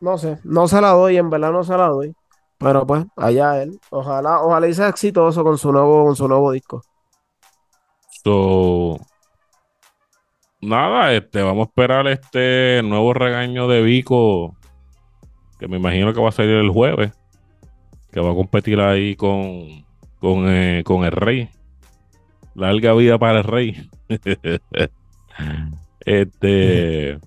no 0.00 0.18
sé, 0.18 0.38
no 0.44 0.68
se 0.68 0.80
la 0.80 0.90
doy, 0.90 1.16
en 1.16 1.30
verdad 1.30 1.50
no 1.52 1.64
se 1.64 1.76
la 1.76 1.88
doy. 1.88 2.14
Pero 2.58 2.86
pues, 2.86 3.04
allá 3.16 3.62
él. 3.62 3.78
Ojalá, 3.90 4.42
ojalá 4.42 4.68
y 4.68 4.74
sea 4.74 4.88
exitoso 4.88 5.44
con 5.44 5.58
su 5.58 5.72
nuevo, 5.72 6.04
con 6.04 6.16
su 6.16 6.26
nuevo 6.26 6.50
disco. 6.52 6.82
So, 8.24 8.98
nada, 10.60 11.12
este, 11.12 11.42
vamos 11.42 11.66
a 11.66 11.70
esperar 11.70 12.06
este 12.08 12.80
nuevo 12.84 13.14
regaño 13.14 13.68
de 13.68 13.82
Vico, 13.82 14.56
que 15.58 15.68
me 15.68 15.76
imagino 15.76 16.12
que 16.12 16.20
va 16.20 16.30
a 16.30 16.32
salir 16.32 16.56
el 16.56 16.70
jueves 16.70 17.12
que 18.12 18.20
va 18.20 18.32
a 18.32 18.34
competir 18.34 18.80
ahí 18.80 19.16
con, 19.16 19.84
con, 20.18 20.48
eh, 20.48 20.82
con 20.84 21.04
el 21.04 21.12
rey. 21.12 21.48
Larga 22.58 22.92
vida 22.94 23.18
para 23.18 23.38
el 23.38 23.44
rey. 23.44 23.88
este. 26.04 27.18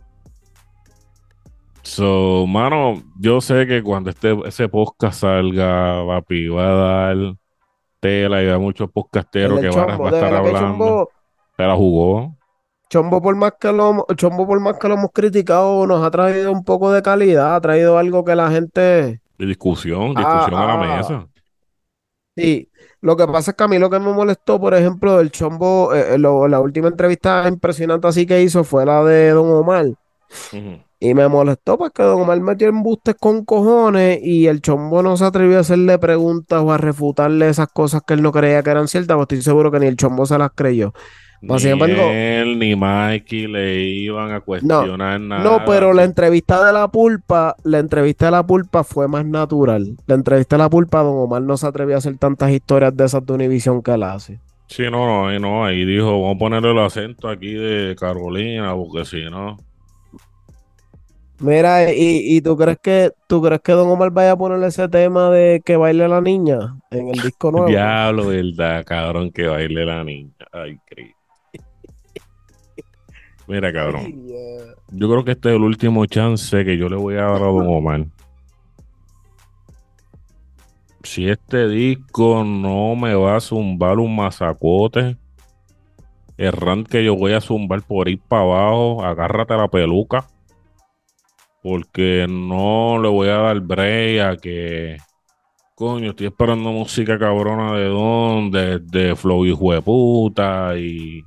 So, 1.84 2.46
mano, 2.48 3.02
yo 3.18 3.42
sé 3.42 3.66
que 3.66 3.82
cuando 3.82 4.10
este, 4.10 4.38
ese 4.46 4.68
podcast 4.68 5.22
salga, 5.22 6.06
papi, 6.06 6.48
va 6.50 6.68
a 6.68 6.74
dar 6.74 7.36
tela 8.02 8.44
y 8.44 8.50
a 8.50 8.60
muchos 8.60 8.92
podcasteros 8.92 9.60
que 9.62 9.70
van, 9.70 9.90
a 9.90 10.10
estar 10.10 10.34
hablando. 10.34 11.10
Se 11.56 11.64
la 11.64 11.76
jugó. 11.76 12.36
Chombo 12.90 13.22
por 13.22 13.36
más 13.38 13.54
que 13.58 13.72
lo 13.72 14.06
Chombo 14.18 14.46
por 14.46 14.60
más 14.60 14.78
que 14.78 14.90
lo 14.90 14.96
hemos 14.96 15.12
criticado 15.14 15.88
nos 15.88 16.06
ha 16.06 16.12
traído 16.12 16.52
un 16.52 16.66
poco 16.66 16.92
de 16.92 17.02
calidad, 17.02 17.56
ha 17.56 17.62
traído 17.62 17.98
algo 17.98 18.26
que 18.26 18.36
la 18.36 18.52
gente 18.52 19.22
de 19.42 19.48
discusión, 19.48 20.14
discusión 20.14 20.54
a 20.54 20.68
la 20.68 20.74
ah, 20.74 20.98
mesa. 20.98 21.28
Sí, 22.36 22.70
lo 23.02 23.18
que 23.18 23.26
pasa 23.28 23.52
es 23.52 23.58
que 23.58 23.64
a 23.64 23.68
mí 23.68 23.80
lo 23.80 23.90
que 23.90 24.00
me 24.00 24.14
molestó, 24.14 24.60
por 24.60 24.74
ejemplo, 24.76 25.20
el 25.20 25.32
Chombo, 25.32 25.94
eh, 25.94 26.16
eh, 26.16 26.18
la 26.20 26.60
última 26.60 26.88
entrevista 26.88 27.48
impresionante 27.48 28.08
así 28.08 28.26
que 28.28 28.42
hizo 28.44 28.64
fue 28.64 28.86
la 28.86 29.04
de 29.04 29.32
Don 29.32 29.50
Omar. 29.50 29.88
Y 31.00 31.14
me 31.16 31.28
molestó 31.28 31.80
porque 31.80 32.04
Don 32.04 32.22
Omar 32.22 32.40
metió 32.42 32.68
embustes 32.70 33.16
con 33.20 33.44
cojones 33.44 34.20
y 34.22 34.46
el 34.46 34.62
chombo 34.62 35.02
no 35.02 35.18
se 35.18 35.26
atrevió 35.26 35.58
a 35.58 35.62
hacerle 35.62 35.98
preguntas 35.98 36.62
o 36.62 36.72
a 36.72 36.78
refutarle 36.78 37.50
esas 37.50 37.70
cosas 37.70 38.04
que 38.06 38.14
él 38.14 38.22
no 38.22 38.32
creía 38.32 38.62
que 38.62 38.70
eran 38.70 38.88
ciertas, 38.88 39.16
pues 39.18 39.24
estoy 39.24 39.42
seguro 39.42 39.72
que 39.72 39.80
ni 39.80 39.88
el 39.88 39.98
chombo 39.98 40.28
se 40.28 40.38
las 40.38 40.52
creyó. 40.54 40.94
Ni 41.42 41.56
él 41.56 42.60
ni 42.60 42.76
Mikey 42.76 43.48
le 43.48 43.84
iban 43.84 44.32
a 44.32 44.42
cuestionar 44.42 45.20
nada. 45.20 45.44
No, 45.44 45.66
pero 45.66 45.92
la 45.92 46.04
entrevista 46.04 46.64
de 46.64 46.72
la 46.72 46.88
pulpa, 46.88 47.56
la 47.64 47.80
entrevista 47.80 48.26
de 48.26 48.32
la 48.32 48.46
pulpa 48.46 48.84
fue 48.84 49.08
más 49.08 49.26
natural. 49.26 49.98
La 50.06 50.16
entrevista 50.16 50.56
de 50.56 50.64
la 50.64 50.70
pulpa, 50.70 51.02
Don 51.02 51.18
Omar 51.18 51.42
no 51.42 51.58
se 51.58 51.66
atrevió 51.66 51.96
a 51.96 51.98
hacer 51.98 52.18
tantas 52.18 52.52
historias 52.52 52.96
de 52.96 53.06
esas 53.06 53.26
de 53.26 53.34
Univision 53.34 53.82
que 53.82 53.92
él 53.92 54.04
hace. 54.04 54.40
Sí, 54.68 54.84
no, 54.84 55.06
no, 55.06 55.28
ahí 55.28 55.40
no, 55.40 55.66
ahí 55.66 55.84
dijo, 55.84 56.12
vamos 56.22 56.36
a 56.36 56.40
ponerle 56.40 56.72
el 56.72 56.80
acento 56.80 57.28
aquí 57.28 57.54
de 57.54 57.96
Carolina, 57.96 58.76
porque 58.76 59.04
si 59.06 59.24
no. 59.24 59.58
Mira, 61.40 61.92
¿y, 61.92 62.40
tú 62.42 62.56
crees 62.56 62.78
que 62.78 63.12
tú 63.28 63.42
crees 63.42 63.62
que 63.62 63.72
Don 63.72 63.90
Omar 63.90 64.12
vaya 64.12 64.34
a 64.34 64.38
ponerle 64.38 64.68
ese 64.68 64.88
tema 64.88 65.32
de 65.32 65.60
que 65.66 65.76
baile 65.76 66.08
la 66.08 66.22
niña 66.22 66.78
en 66.92 67.08
el 67.08 67.20
disco 67.20 67.52
nuevo? 67.52 67.68
Diablo, 67.68 68.28
verdad, 68.28 68.86
cabrón, 68.86 69.32
que 69.32 69.48
baile 69.48 69.84
la 69.84 70.04
niña. 70.04 70.32
Ay, 70.52 70.78
Cristo. 70.86 71.21
Mira, 73.48 73.72
cabrón. 73.74 74.28
Yo 74.92 75.10
creo 75.10 75.24
que 75.24 75.32
este 75.32 75.50
es 75.50 75.56
el 75.56 75.62
último 75.62 76.06
chance 76.06 76.64
que 76.64 76.78
yo 76.78 76.90
le 76.90 76.96
voy 76.96 77.16
a 77.16 77.24
dar 77.24 77.42
a 77.42 77.46
Don 77.46 77.68
Omar. 77.68 78.06
Si 81.04 81.28
este 81.28 81.68
disco 81.68 82.44
no 82.44 82.96
me 82.96 83.16
va 83.16 83.38
a 83.38 83.42
zumbar 83.42 84.00
un 84.00 84.16
masacote, 84.16 85.18
el 86.38 86.52
rant 86.52 86.88
que 86.88 87.04
yo 87.04 87.16
voy 87.16 87.34
a 87.34 87.42
zumbar 87.42 87.82
por 87.82 88.08
ir 88.08 88.20
para 88.28 88.44
abajo, 88.44 89.04
agárrate 89.04 89.56
la 89.56 89.68
peluca 89.68 90.28
porque 91.62 92.26
no 92.28 93.00
le 93.02 93.10
voy 93.10 93.30
a 93.30 93.38
dar 93.38 93.60
break 93.60 94.22
a 94.22 94.38
que 94.38 94.98
coño, 95.76 96.12
estoy 96.12 96.28
esperando 96.28 96.72
música 96.72 97.18
cabrona 97.18 97.74
de 97.78 97.86
don, 97.86 98.52
de, 98.52 99.16
flow 99.16 99.46
hijo 99.46 99.74
de 99.74 99.82
puta 99.82 100.78
y 100.78 101.24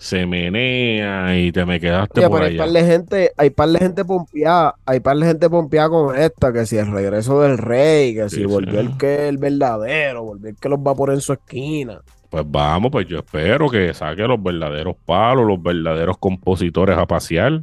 se 0.00 0.24
menea 0.24 1.36
y 1.36 1.52
te 1.52 1.66
me 1.66 1.78
quedaste 1.78 2.26
por 2.26 2.42
Hay 2.42 2.56
par 2.56 2.70
de 2.70 2.84
gente, 2.84 3.32
hay 3.36 3.50
par 3.50 3.68
de 3.68 3.78
gente 3.80 4.02
pompeada, 4.02 4.74
hay 4.86 4.98
par 5.00 5.18
de 5.18 5.26
gente 5.26 5.50
pompeada 5.50 5.90
con 5.90 6.16
esta, 6.16 6.54
que 6.54 6.64
si 6.64 6.78
el 6.78 6.90
regreso 6.90 7.42
del 7.42 7.58
rey, 7.58 8.14
que 8.14 8.30
si 8.30 8.46
volvió 8.46 8.80
el 8.80 8.96
que 8.96 9.28
el 9.28 9.36
verdadero, 9.36 10.24
volvió 10.24 10.48
el 10.48 10.56
que 10.56 10.70
los 10.70 10.78
va 10.78 10.92
a 10.92 10.94
poner 10.94 11.16
en 11.16 11.20
su 11.20 11.34
esquina. 11.34 12.00
Pues 12.30 12.44
vamos, 12.48 12.90
pues 12.90 13.06
yo 13.08 13.18
espero 13.18 13.68
que 13.68 13.92
saque 13.92 14.22
los 14.22 14.42
verdaderos 14.42 14.96
palos, 15.04 15.46
los 15.46 15.62
verdaderos 15.62 16.16
compositores 16.16 16.96
a 16.96 17.06
pasear. 17.06 17.62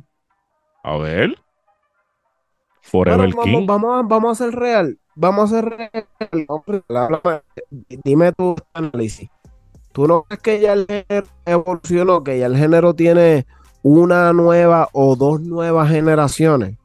A 0.84 0.95
ver. 0.97 1.36
Forever 2.82 3.34
King. 3.43 3.65
Vamos, 3.65 4.08
vamos, 4.08 4.39
a 4.39 4.45
ser 4.45 4.54
real. 4.54 5.00
Vamos 5.15 5.52
a 5.52 5.56
ser 5.56 5.65
real. 5.65 6.06
Dime 8.04 8.32
tu 8.34 8.56
análisis. 8.73 9.28
¿Tú 9.97 10.07
no 10.07 10.25
crees 10.27 10.41
que 10.43 10.60
ya 10.60 10.73
el 10.73 10.86
género 10.86 11.25
evolucionó? 11.43 12.23
Que 12.23 12.38
ya 12.38 12.45
el 12.45 12.55
género 12.55 12.93
tiene 12.93 13.47
una 13.81 14.31
nueva 14.31 14.89
o 14.91 15.15
dos 15.15 15.41
nuevas 15.41 15.89
generaciones. 15.89 16.77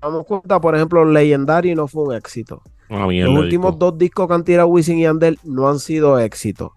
Damos 0.00 0.24
cuenta, 0.24 0.58
por 0.58 0.74
ejemplo, 0.74 1.04
Legendary 1.04 1.74
no 1.74 1.86
fue 1.86 2.04
un 2.04 2.14
éxito. 2.14 2.62
Ah, 2.88 3.06
los 3.10 3.38
últimos 3.38 3.78
dos 3.78 3.98
discos 3.98 4.26
que 4.26 4.32
han 4.32 4.42
tirado 4.42 4.68
Wisin 4.68 4.98
y 4.98 5.04
Andel 5.04 5.38
no 5.44 5.68
han 5.68 5.78
sido 5.78 6.18
éxitos. 6.18 6.70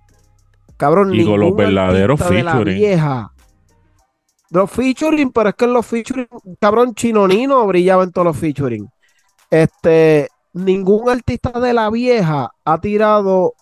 Cabrón, 0.75 1.15
y 1.15 1.23
con 1.23 1.39
los 1.39 1.55
verdaderos 1.55 2.19
featuring. 2.19 2.75
vieja 2.75 3.31
los 4.49 4.69
featuring, 4.69 5.31
pero 5.31 5.47
es 5.47 5.55
que 5.55 5.63
en 5.63 5.71
los 5.71 5.85
featuring, 5.85 6.27
cabrón, 6.59 6.93
Chinonino 6.93 7.65
brillaba 7.67 8.03
en 8.03 8.11
todos 8.11 8.25
los 8.25 8.37
featuring. 8.37 8.85
Este, 9.49 10.27
ningún 10.51 11.09
artista 11.09 11.57
de 11.57 11.73
la 11.73 11.89
vieja 11.89 12.51
ha 12.65 12.81
tirado 12.81 13.53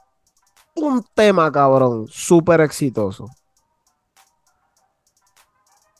un 0.88 1.04
tema, 1.14 1.52
cabrón, 1.52 2.08
súper 2.10 2.62
exitoso. 2.62 3.28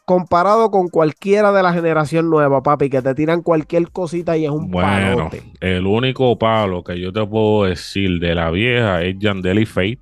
Comparado 0.06 0.72
con 0.72 0.88
cualquiera 0.88 1.52
de 1.52 1.62
la 1.62 1.72
generación 1.72 2.30
nueva, 2.30 2.64
papi, 2.64 2.90
que 2.90 3.02
te 3.02 3.14
tiran 3.14 3.44
cualquier 3.44 3.92
cosita 3.92 4.36
y 4.38 4.46
es 4.46 4.52
un 4.52 4.72
bueno, 4.72 5.30
El 5.60 5.86
único 5.86 6.38
palo 6.40 6.84
que 6.84 7.00
yo 7.00 7.14
te 7.14 7.26
puedo 7.26 7.66
decir 7.66 8.20
de 8.20 8.34
la 8.34 8.50
vieja 8.50 9.04
es 9.04 9.20
Yandel 9.20 9.60
y 9.60 9.66
Fate. 9.66 10.00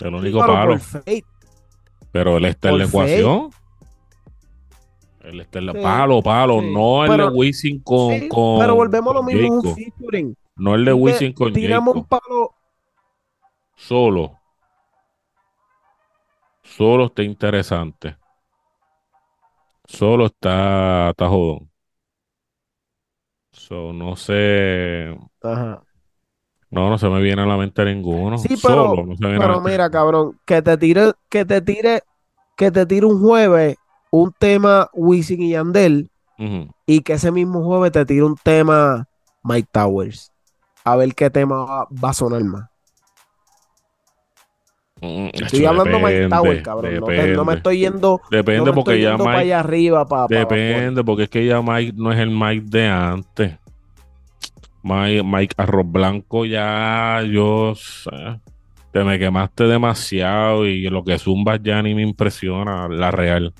El 0.00 0.14
único 0.14 0.40
palo. 0.40 0.78
Pero 2.12 2.36
él 2.38 2.44
está 2.46 2.70
en 2.70 2.78
la 2.78 2.84
ecuación. 2.84 3.50
Él 5.20 5.40
está 5.40 5.58
en 5.58 5.66
la 5.66 5.72
palo, 5.72 6.22
palo, 6.22 6.60
no 6.60 7.04
el 7.04 7.16
de 7.16 7.26
Wisin 7.28 7.80
con, 7.80 8.10
Pero 8.58 8.74
volvemos 8.74 9.10
a 9.10 9.14
lo 9.14 9.22
mismo, 9.22 9.54
un 9.54 9.74
featuring. 9.74 10.36
No 10.56 10.74
el 10.74 10.84
de 10.84 10.92
Wisin 10.92 11.32
con 11.32 11.52
Tiramos 11.52 11.96
un 11.96 12.04
palo. 12.04 12.54
Solo. 13.76 14.38
Solo 16.62 17.06
está 17.06 17.22
interesante. 17.22 18.16
Solo 19.84 20.26
está, 20.26 21.10
está 21.10 21.28
jodón. 21.28 21.70
So, 23.52 23.92
no 23.92 24.16
sé. 24.16 25.16
Ajá. 25.42 25.82
No, 26.70 26.90
no 26.90 26.98
se 26.98 27.08
me 27.08 27.20
viene 27.20 27.42
a 27.42 27.46
la 27.46 27.56
mente 27.56 27.84
ninguno. 27.84 28.38
Sí, 28.38 28.56
pero, 28.60 28.94
pero 29.18 29.60
mira, 29.60 29.90
cabrón, 29.90 30.40
que 30.44 30.60
te 30.60 30.76
tire, 30.76 31.12
que 31.28 31.44
te 31.44 31.60
tire, 31.60 32.02
que 32.56 32.70
te 32.70 32.84
tire 32.86 33.06
un 33.06 33.20
jueves 33.20 33.76
un 34.16 34.32
tema 34.32 34.88
Wisin 34.92 35.42
y 35.42 35.50
Yandel 35.50 36.08
y 36.86 37.00
que 37.00 37.14
ese 37.14 37.32
mismo 37.32 37.64
jueves 37.64 37.90
te 37.90 38.06
tire 38.06 38.22
un 38.22 38.36
tema 38.36 39.08
Mike 39.42 39.68
Towers. 39.72 40.32
A 40.84 40.96
ver 40.96 41.14
qué 41.14 41.30
tema 41.30 41.64
va, 41.64 42.10
a 42.10 42.12
sonar 42.12 42.44
más. 42.44 42.68
Mm, 45.00 45.28
estoy 45.32 45.64
hablando 45.64 45.98
Mike 45.98 46.28
Towers, 46.28 46.62
cabrón. 46.62 46.94
No, 47.34 47.44
me 47.44 47.54
estoy 47.54 47.78
yendo. 47.78 48.20
Depende 48.30 48.72
porque 48.72 49.00
ya 49.00 49.16
Mike. 49.16 49.30
allá 49.30 49.60
arriba, 49.60 50.06
depende, 50.28 51.02
porque 51.02 51.24
es 51.24 51.28
que 51.30 51.46
ya 51.46 51.62
Mike 51.62 51.94
no 51.96 52.12
es 52.12 52.18
el 52.18 52.30
Mike 52.30 52.66
de 52.68 52.88
antes. 52.88 53.58
Mike, 54.82 55.54
Arroz 55.56 55.90
Blanco 55.90 56.44
ya 56.44 57.22
yo 57.22 57.72
te 58.92 59.02
me 59.02 59.18
quemaste 59.18 59.64
demasiado 59.64 60.66
y 60.66 60.88
lo 60.90 61.02
que 61.02 61.18
zumbas 61.18 61.60
ya 61.62 61.82
ni 61.82 61.94
me 61.94 62.02
impresiona 62.02 62.86
la 62.88 63.10
real. 63.10 63.54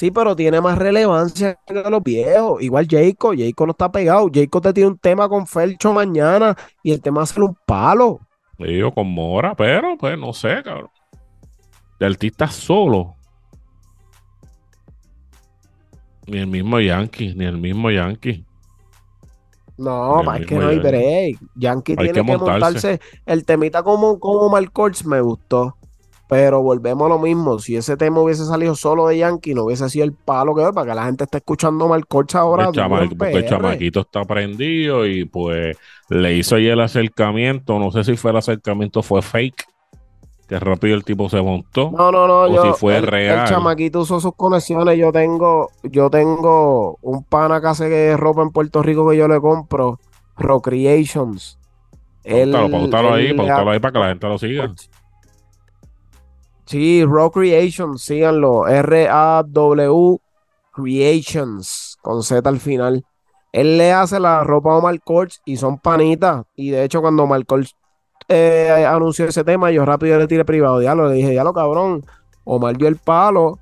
Sí, 0.00 0.10
pero 0.10 0.34
tiene 0.34 0.62
más 0.62 0.78
relevancia 0.78 1.58
que 1.66 1.74
los 1.74 2.02
viejos. 2.02 2.62
Igual 2.62 2.86
Jayco, 2.88 3.34
Jayco 3.36 3.66
no 3.66 3.72
está 3.72 3.92
pegado. 3.92 4.30
Jayco 4.32 4.58
te 4.58 4.72
tiene 4.72 4.88
un 4.88 4.96
tema 4.96 5.28
con 5.28 5.46
Felcho 5.46 5.92
mañana 5.92 6.56
y 6.82 6.92
el 6.92 7.02
tema 7.02 7.20
hace 7.20 7.38
un 7.38 7.54
palo. 7.66 8.18
Digo, 8.56 8.94
con 8.94 9.08
Mora, 9.08 9.54
pero 9.54 9.98
pues 9.98 10.18
no 10.18 10.32
sé, 10.32 10.62
cabrón. 10.64 10.88
De 11.98 12.06
artista 12.06 12.46
solo. 12.46 13.14
Ni 16.26 16.38
el 16.38 16.46
mismo 16.46 16.80
Yankee, 16.80 17.34
ni 17.34 17.44
el 17.44 17.58
mismo 17.58 17.90
Yankee. 17.90 18.42
No, 19.76 20.22
más 20.22 20.40
que 20.46 20.54
no 20.54 20.68
hay 20.68 20.78
break. 20.78 21.38
Yankee 21.56 21.94
tiene 21.94 22.12
que, 22.14 22.22
montarse. 22.22 23.00
El 23.26 23.44
temita 23.44 23.82
como, 23.82 24.18
como 24.18 24.48
me 24.48 25.20
gustó. 25.20 25.76
Pero 26.30 26.62
volvemos 26.62 27.06
a 27.06 27.08
lo 27.08 27.18
mismo. 27.18 27.58
Si 27.58 27.76
ese 27.76 27.96
tema 27.96 28.20
hubiese 28.20 28.44
salido 28.44 28.76
solo 28.76 29.08
de 29.08 29.18
Yankee, 29.18 29.52
no 29.52 29.64
hubiese 29.64 29.90
sido 29.90 30.04
el 30.04 30.12
palo 30.12 30.54
que 30.54 30.62
para 30.72 30.86
que 30.86 30.94
la 30.94 31.04
gente 31.06 31.24
esté 31.24 31.38
escuchando 31.38 31.88
Marcords 31.88 32.36
ahora. 32.36 32.70
porque 32.70 33.32
el 33.32 33.48
chamaquito 33.48 34.00
está 34.00 34.24
prendido 34.24 35.04
y 35.06 35.24
pues 35.24 35.76
le 36.08 36.36
hizo 36.36 36.54
ahí 36.54 36.68
el 36.68 36.80
acercamiento. 36.80 37.80
No 37.80 37.90
sé 37.90 38.04
si 38.04 38.16
fue 38.16 38.30
el 38.30 38.36
acercamiento, 38.36 39.02
fue 39.02 39.22
fake 39.22 39.66
que 40.50 40.58
rápido 40.58 40.96
el 40.96 41.04
tipo 41.04 41.28
se 41.28 41.40
montó. 41.40 41.90
No, 41.90 42.10
no, 42.10 42.26
no, 42.26 42.52
yo, 42.52 42.62
si 42.62 42.80
fue 42.80 43.00
real. 43.00 43.40
El 43.40 43.48
chamaquito 43.48 44.00
usó 44.00 44.20
sus 44.20 44.34
conexiones. 44.34 44.98
Yo 44.98 45.10
tengo, 45.12 45.70
yo 45.82 46.10
tengo 46.10 46.96
un 47.02 47.24
pana 47.24 47.60
que 47.60 47.66
hace 47.68 48.16
ropa 48.16 48.42
en 48.42 48.50
Puerto 48.50 48.82
Rico 48.82 49.08
que 49.08 49.16
yo 49.16 49.26
le 49.26 49.40
compro, 49.40 49.98
Procreations. 50.36 51.56
Pautalo, 52.24 52.70
pautalo 52.70 53.14
ahí, 53.14 53.32
pautalo 53.32 53.70
ahí 53.70 53.78
para 53.78 53.92
que 53.92 53.98
la 53.98 54.08
gente 54.08 54.28
lo 54.28 54.38
siga. 54.38 54.74
Sí, 56.70 57.04
Raw 57.04 57.32
Creations, 57.32 58.00
síganlo. 58.00 58.68
R-A-W 58.68 60.20
Creations, 60.72 61.98
con 62.00 62.22
Z 62.22 62.48
al 62.48 62.60
final. 62.60 63.04
Él 63.50 63.76
le 63.76 63.92
hace 63.92 64.20
la 64.20 64.44
ropa 64.44 64.74
a 64.74 64.76
Omar 64.76 65.00
Courts 65.02 65.42
y 65.44 65.56
son 65.56 65.78
panitas. 65.78 66.44
Y 66.54 66.70
de 66.70 66.84
hecho, 66.84 67.00
cuando 67.00 67.24
Omar 67.24 67.44
Courts 67.44 67.74
eh, 68.28 68.86
anunció 68.88 69.24
ese 69.24 69.42
tema, 69.42 69.72
yo 69.72 69.84
rápido 69.84 70.16
le 70.16 70.28
tiré 70.28 70.44
privado. 70.44 70.78
Diablo, 70.78 71.08
le 71.08 71.16
dije, 71.16 71.34
lo 71.42 71.52
cabrón. 71.52 72.04
Omar 72.44 72.76
dio 72.76 72.86
el 72.86 72.98
palo. 72.98 73.58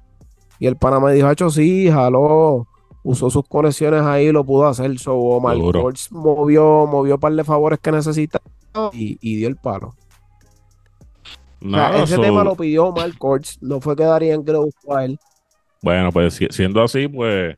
Y 0.59 0.67
el 0.67 0.77
pana 0.77 1.01
me 1.01 1.15
dijo, 1.15 1.31
hecho 1.31 1.49
sí, 1.49 1.91
jaló. 1.91 2.67
Usó 3.05 3.31
sus 3.31 3.49
conexiones 3.49 4.03
ahí 4.03 4.27
y 4.27 4.33
lo 4.33 4.45
pudo 4.45 4.67
hacer. 4.67 4.99
So, 4.99 5.15
Omar 5.17 5.57
Courts 5.57 6.13
movió, 6.13 6.85
movió 6.87 7.15
un 7.15 7.21
par 7.21 7.33
de 7.33 7.43
favores 7.43 7.79
que 7.79 7.91
necesitaba 7.91 8.45
y, 8.93 9.37
dio 9.37 9.49
el 9.49 9.57
palo. 9.57 9.95
Ese 11.61 12.19
tema 12.19 12.45
lo 12.45 12.55
pidió 12.55 12.87
Omar 12.87 13.17
Courts. 13.19 13.59
No 13.61 13.81
fue 13.81 13.97
que 13.97 14.05
Darían 14.05 14.45
que 14.45 14.53
lo 14.53 14.65
buscó 14.65 14.97
a 14.97 15.05
él. 15.05 15.19
Bueno, 15.83 16.11
pues 16.13 16.39
siendo 16.51 16.83
así, 16.83 17.09
pues 17.09 17.57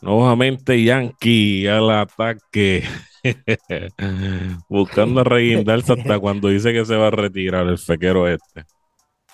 nuevamente 0.00 0.82
Yankee 0.82 1.66
al 1.66 1.90
ataque. 1.90 2.84
Buscando 4.68 5.24
reguindarse 5.24 5.94
hasta 5.94 6.18
cuando 6.20 6.48
dice 6.48 6.72
que 6.72 6.84
se 6.84 6.96
va 6.96 7.08
a 7.08 7.10
retirar 7.10 7.66
el 7.66 7.78
fequero 7.78 8.28
este. 8.28 8.64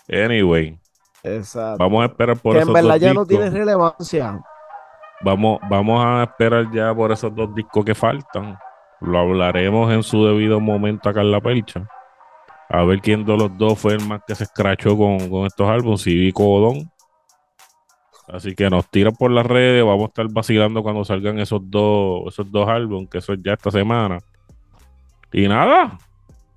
Anyway. 0.08 0.78
Vamos 1.78 2.02
a 2.02 2.06
esperar 2.06 2.38
por 2.38 2.56
que 2.56 2.62
en 2.62 2.72
verdad 2.72 2.96
ya 2.96 3.14
no 3.14 3.24
tiene 3.24 3.48
relevancia. 3.48 4.40
Vamos, 5.20 5.60
vamos 5.70 6.04
a 6.04 6.24
esperar 6.24 6.68
ya 6.72 6.92
por 6.92 7.12
esos 7.12 7.32
dos 7.34 7.54
discos 7.54 7.84
que 7.84 7.94
faltan. 7.94 8.58
Lo 9.00 9.18
hablaremos 9.18 9.92
en 9.92 10.02
su 10.02 10.24
debido 10.24 10.58
momento 10.58 11.08
acá 11.08 11.20
en 11.20 11.30
la 11.30 11.40
percha. 11.40 11.88
A 12.72 12.84
ver 12.84 13.00
quién 13.00 13.26
de 13.26 13.36
los 13.36 13.56
dos 13.58 13.78
fue 13.78 13.92
el 13.92 14.06
más 14.06 14.22
que 14.26 14.34
se 14.34 14.44
escrachó 14.44 14.96
con, 14.96 15.28
con 15.28 15.44
estos 15.44 15.68
álbumes, 15.68 16.00
si 16.00 16.14
Vico 16.14 16.48
o 16.48 16.60
Don. 16.60 16.90
Así 18.28 18.54
que 18.54 18.70
nos 18.70 18.90
tiran 18.90 19.12
por 19.12 19.30
las 19.30 19.44
redes, 19.44 19.84
vamos 19.84 20.04
a 20.04 20.06
estar 20.06 20.26
vacilando 20.32 20.82
cuando 20.82 21.04
salgan 21.04 21.38
esos 21.38 21.60
dos, 21.64 22.22
esos 22.28 22.50
dos 22.50 22.66
álbumes, 22.66 23.10
que 23.10 23.18
eso 23.18 23.34
es 23.34 23.40
ya 23.42 23.52
esta 23.52 23.70
semana. 23.70 24.20
Y 25.34 25.48
nada, 25.48 25.98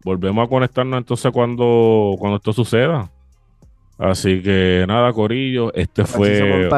volvemos 0.05 0.45
a 0.45 0.49
conectarnos 0.49 0.99
entonces 0.99 1.29
cuando, 1.33 2.15
cuando 2.17 2.37
esto 2.37 2.53
suceda. 2.53 3.11
Así 3.97 4.41
que 4.41 4.85
nada, 4.87 5.11
Corillo, 5.11 5.73
este 5.73 6.05
fue. 6.05 6.69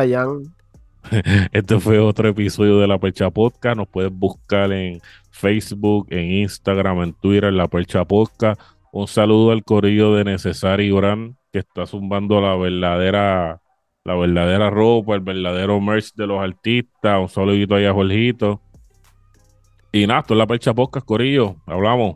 Este 1.53 1.79
fue 1.79 1.99
otro 1.99 2.27
episodio 2.27 2.79
de 2.79 2.87
La 2.87 2.97
Percha 2.97 3.29
Podcast. 3.29 3.77
Nos 3.77 3.87
puedes 3.87 4.11
buscar 4.11 4.73
en 4.73 4.99
Facebook, 5.31 6.07
en 6.09 6.31
Instagram, 6.33 7.01
en 7.01 7.13
Twitter, 7.13 7.45
en 7.45 7.55
La 7.55 7.69
Percha 7.69 8.03
Podcast. 8.03 8.59
Un 8.91 9.07
saludo 9.07 9.51
al 9.51 9.63
Corillo 9.63 10.15
de 10.15 10.23
Necesario 10.23 10.95
Gran, 10.97 11.37
que 11.51 11.59
está 11.59 11.85
zumbando 11.85 12.41
la 12.41 12.55
verdadera 12.55 13.61
la 14.07 14.15
verdadera 14.15 14.69
ropa, 14.69 15.15
el 15.15 15.21
verdadero 15.21 15.81
merch 15.81 16.13
de 16.15 16.27
los 16.27 16.41
artistas. 16.41 17.19
Un 17.19 17.27
saludito 17.27 17.75
ahí 17.75 17.85
a 17.85 17.93
Jorgito. 17.93 18.61
Y 19.91 20.07
nada, 20.07 20.21
esto 20.21 20.33
es 20.33 20.37
la 20.37 20.47
Percha 20.47 20.73
Podcast, 20.73 21.05
Corillo. 21.05 21.57
Hablamos. 21.65 22.15